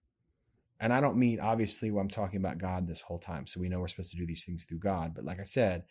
[0.79, 3.47] and I don't mean obviously I'm talking about God this whole time.
[3.47, 5.13] So we know we're supposed to do these things through God.
[5.15, 5.83] But like I said,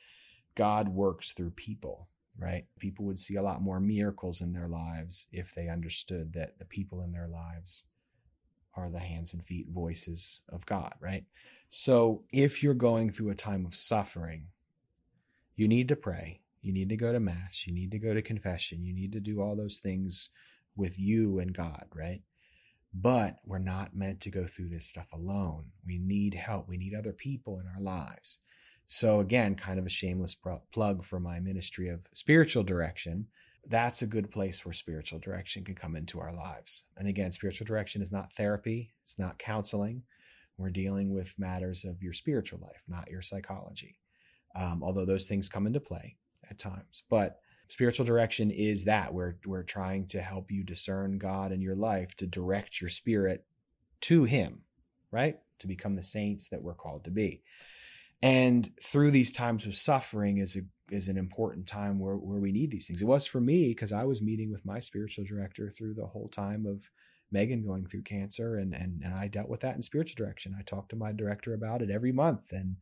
[0.55, 2.09] God works through people,
[2.39, 2.67] right?
[2.79, 6.65] People would see a lot more miracles in their lives if they understood that the
[6.65, 7.87] people in their lives
[8.77, 11.25] are the hands and feet voices of God, right?
[11.71, 14.49] So if you're going through a time of suffering,
[15.57, 16.41] you need to pray.
[16.61, 17.67] You need to go to mass.
[17.67, 18.85] You need to go to confession.
[18.85, 20.31] You need to do all those things
[20.77, 22.23] with you and God, right?
[22.95, 25.65] But we're not meant to go through this stuff alone.
[25.85, 26.69] We need help.
[26.69, 28.39] We need other people in our lives.
[28.87, 30.37] So, again, kind of a shameless
[30.73, 33.27] plug for my ministry of spiritual direction.
[33.67, 36.85] That's a good place where spiritual direction can come into our lives.
[36.97, 40.03] And again, spiritual direction is not therapy, it's not counseling.
[40.59, 43.97] We're dealing with matters of your spiritual life, not your psychology.
[44.55, 46.17] Um, although those things come into play
[46.49, 47.03] at times.
[47.11, 51.77] But spiritual direction is that we're we're trying to help you discern God in your
[51.77, 53.45] life to direct your spirit
[54.03, 54.61] to him,
[55.11, 55.39] right?
[55.61, 57.43] To become the saints that we're called to be.
[58.23, 62.53] And through these times of suffering is a is an important time where, where we
[62.53, 63.01] need these things.
[63.01, 66.29] It was for me because I was meeting with my spiritual director through the whole
[66.29, 66.91] time of
[67.33, 70.55] Megan going through cancer and, and and I dealt with that in spiritual direction.
[70.59, 72.77] I talked to my director about it every month and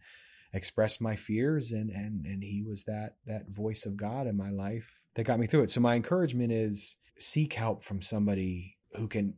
[0.52, 4.50] expressed my fears and and and he was that that voice of God in my
[4.50, 5.70] life that got me through it.
[5.70, 9.34] So my encouragement is seek help from somebody who can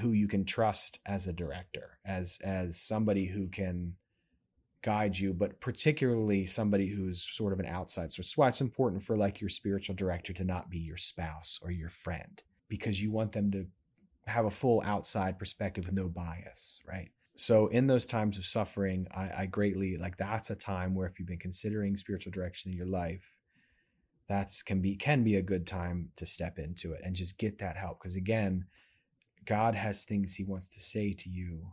[0.00, 3.94] who you can trust as a director, as as somebody who can
[4.82, 8.28] guide you, but particularly somebody who's sort of an outside source.
[8.28, 11.70] That's why it's important for like your spiritual director to not be your spouse or
[11.70, 13.66] your friend, because you want them to
[14.26, 17.10] have a full outside perspective with no bias, right?
[17.38, 21.18] So in those times of suffering I, I, greatly like that's a time where if
[21.18, 23.38] you've been considering spiritual direction in your life
[24.28, 27.58] that's can be can be a good time to step into it and just get
[27.58, 28.00] that help.
[28.00, 28.66] Because again
[29.46, 31.72] god has things he wants to say to you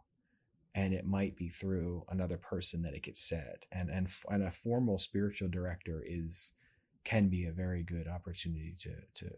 [0.73, 3.65] and it might be through another person that it gets said.
[3.71, 6.51] And and and a formal spiritual director is
[7.03, 9.31] can be a very good opportunity to to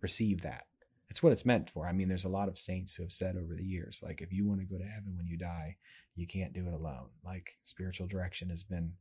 [0.00, 0.66] receive that
[1.08, 1.86] it's what it's meant for.
[1.86, 4.32] I mean, there's a lot of saints who have said over the years, like, if
[4.32, 5.76] you want to go to heaven when you die,
[6.14, 7.08] you can't do it alone.
[7.24, 8.92] Like, spiritual direction has been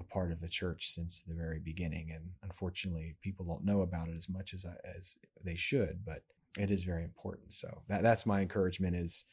[0.00, 2.10] a part of the church since the very beginning.
[2.14, 4.66] And unfortunately, people don't know about it as much as,
[4.96, 6.22] as they should, but
[6.58, 7.52] it is very important.
[7.52, 9.24] So that, that's my encouragement is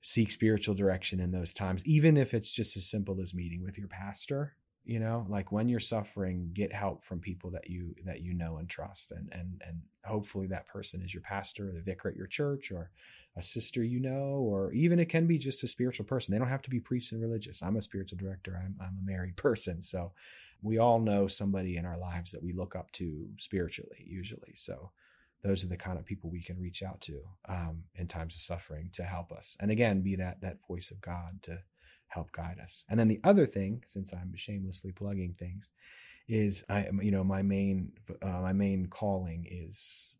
[0.00, 3.78] seek spiritual direction in those times, even if it's just as simple as meeting with
[3.78, 4.54] your pastor
[4.88, 8.56] you know like when you're suffering get help from people that you that you know
[8.56, 12.16] and trust and and and hopefully that person is your pastor or the vicar at
[12.16, 12.90] your church or
[13.36, 16.32] a sister you know or even it can be just a spiritual person.
[16.32, 17.62] They don't have to be priests and religious.
[17.62, 18.60] I'm a spiritual director.
[18.62, 19.80] I'm, I'm a married person.
[19.80, 20.12] So
[20.60, 24.54] we all know somebody in our lives that we look up to spiritually usually.
[24.56, 24.90] So
[25.44, 28.40] those are the kind of people we can reach out to um, in times of
[28.40, 29.56] suffering to help us.
[29.60, 31.60] And again be that that voice of god to
[32.08, 32.84] help guide us.
[32.88, 35.70] And then the other thing, since I'm shamelessly plugging things,
[36.28, 37.92] is I you know my main
[38.22, 40.16] uh, my main calling is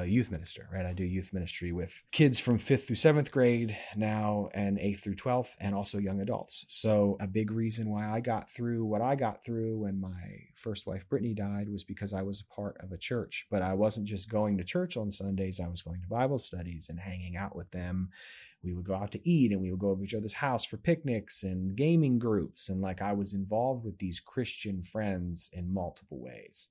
[0.00, 0.86] a youth minister, right?
[0.86, 5.16] I do youth ministry with kids from fifth through seventh grade now and eighth through
[5.16, 6.64] 12th, and also young adults.
[6.68, 10.86] So, a big reason why I got through what I got through when my first
[10.86, 13.46] wife, Brittany, died was because I was a part of a church.
[13.50, 16.88] But I wasn't just going to church on Sundays, I was going to Bible studies
[16.88, 18.10] and hanging out with them
[18.62, 20.76] we would go out to eat and we would go over each other's house for
[20.76, 26.18] picnics and gaming groups and like i was involved with these christian friends in multiple
[26.20, 26.68] ways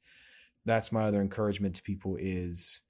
[0.65, 2.81] that's my other encouragement to people is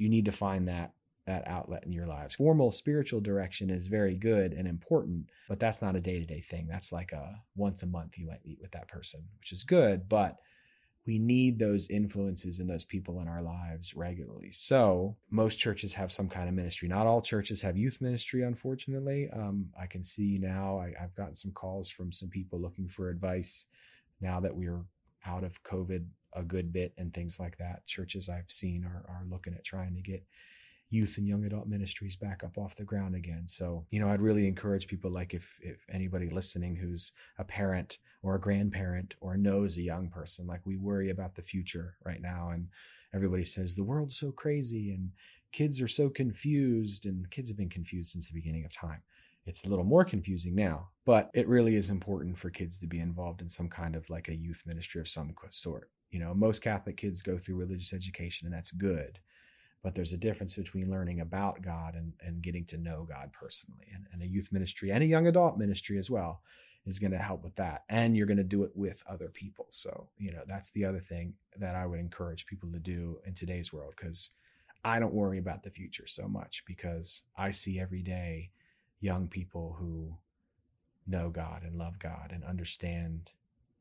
[0.00, 0.92] you need to find that
[1.26, 5.82] that outlet in your lives formal spiritual direction is very good and important but that's
[5.82, 8.88] not a day-to-day thing that's like a once a month you might meet with that
[8.88, 10.38] person which is good but
[11.06, 14.52] we need those influences and those people in our lives regularly.
[14.52, 16.88] So most churches have some kind of ministry.
[16.88, 19.28] Not all churches have youth ministry, unfortunately.
[19.32, 23.08] Um, I can see now I, I've gotten some calls from some people looking for
[23.08, 23.66] advice
[24.20, 24.84] now that we're
[25.26, 27.86] out of COVID a good bit and things like that.
[27.86, 30.24] Churches I've seen are, are looking at trying to get
[30.90, 33.44] youth and young adult ministries back up off the ground again.
[33.46, 37.98] So, you know, I'd really encourage people like if if anybody listening who's a parent
[38.22, 42.20] or a grandparent or knows a young person, like we worry about the future right
[42.20, 42.68] now and
[43.14, 45.10] everybody says the world's so crazy and
[45.52, 49.02] kids are so confused and kids have been confused since the beginning of time.
[49.46, 53.00] It's a little more confusing now, but it really is important for kids to be
[53.00, 55.88] involved in some kind of like a youth ministry of some sort.
[56.10, 59.20] You know, most Catholic kids go through religious education and that's good
[59.82, 63.86] but there's a difference between learning about God and, and getting to know God personally.
[63.94, 66.42] And, and a youth ministry and a young adult ministry as well
[66.84, 67.84] is going to help with that.
[67.88, 69.66] And you're going to do it with other people.
[69.70, 73.34] So, you know, that's the other thing that I would encourage people to do in
[73.34, 74.30] today's world because
[74.84, 78.50] I don't worry about the future so much because I see every day
[79.00, 80.14] young people who
[81.06, 83.30] know God and love God and understand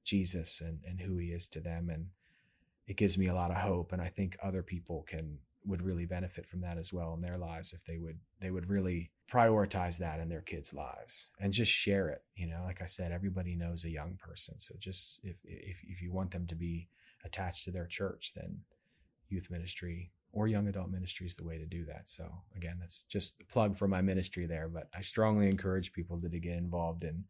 [0.06, 1.90] Jesus and, and who he is to them.
[1.90, 2.08] And
[2.90, 3.94] it gives me a lot of hope.
[3.94, 7.38] And I think other people can would really benefit from that as well in their
[7.38, 11.72] lives if they would they would really prioritize that in their kids' lives and just
[11.72, 12.24] share it.
[12.36, 16.02] You know, like I said, everybody knows a young person, so just if if if
[16.02, 16.90] you want them to be
[17.24, 18.62] attached to their church, then
[19.30, 22.10] youth ministry or young adult ministry is the way to do that.
[22.10, 26.20] So again, that's just a plug for my ministry there, but I strongly encourage people
[26.22, 27.26] to, to get involved in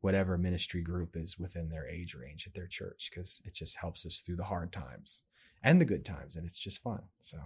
[0.00, 4.06] whatever ministry group is within their age range at their church because it just helps
[4.06, 5.22] us through the hard times
[5.62, 7.02] and the good times and it's just fun.
[7.20, 7.38] So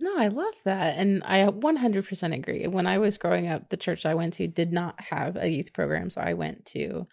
[0.00, 0.96] no, I love that.
[0.96, 2.66] And I 100% agree.
[2.68, 5.72] When I was growing up, the church I went to did not have a youth
[5.72, 6.10] program.
[6.10, 7.08] So I went to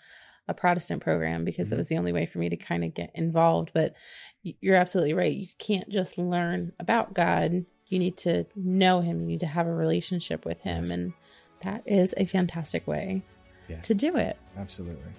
[0.47, 1.75] a Protestant program because mm-hmm.
[1.75, 3.71] it was the only way for me to kind of get involved.
[3.73, 3.95] But
[4.43, 5.33] you're absolutely right.
[5.33, 9.65] You can't just learn about God, you need to know Him, you need to have
[9.65, 10.83] a relationship with Him.
[10.83, 10.91] Yes.
[10.91, 11.13] And
[11.61, 13.23] that is a fantastic way
[13.67, 13.87] yes.
[13.87, 14.37] to do it.
[14.57, 15.11] Absolutely.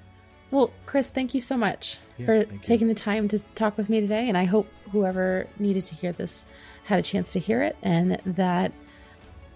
[0.50, 2.94] Well, Chris, thank you so much yeah, for taking you.
[2.94, 4.28] the time to talk with me today.
[4.28, 6.44] And I hope whoever needed to hear this
[6.84, 8.72] had a chance to hear it and that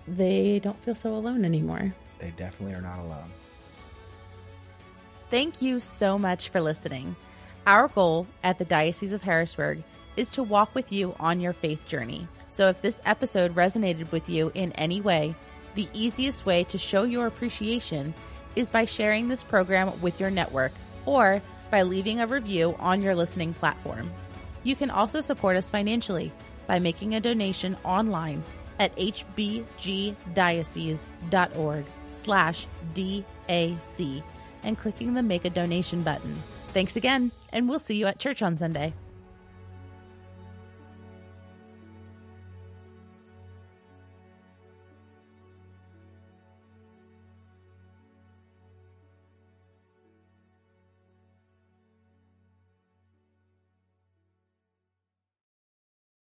[0.08, 1.94] they don't feel so alone anymore.
[2.18, 3.30] They definitely are not alone.
[5.30, 7.14] Thank you so much for listening.
[7.66, 9.84] Our goal at the Diocese of Harrisburg
[10.16, 12.26] is to walk with you on your faith journey.
[12.50, 15.36] So if this episode resonated with you in any way,
[15.76, 18.12] the easiest way to show your appreciation
[18.56, 20.72] is by sharing this program with your network
[21.06, 24.10] or by leaving a review on your listening platform.
[24.62, 26.32] You can also support us financially
[26.66, 28.42] by making a donation online
[28.78, 30.14] at hbgdiocese.org
[32.10, 34.22] slash DAC
[34.62, 36.42] and clicking the Make a Donation button.
[36.72, 38.94] Thanks again, and we'll see you at church on Sunday.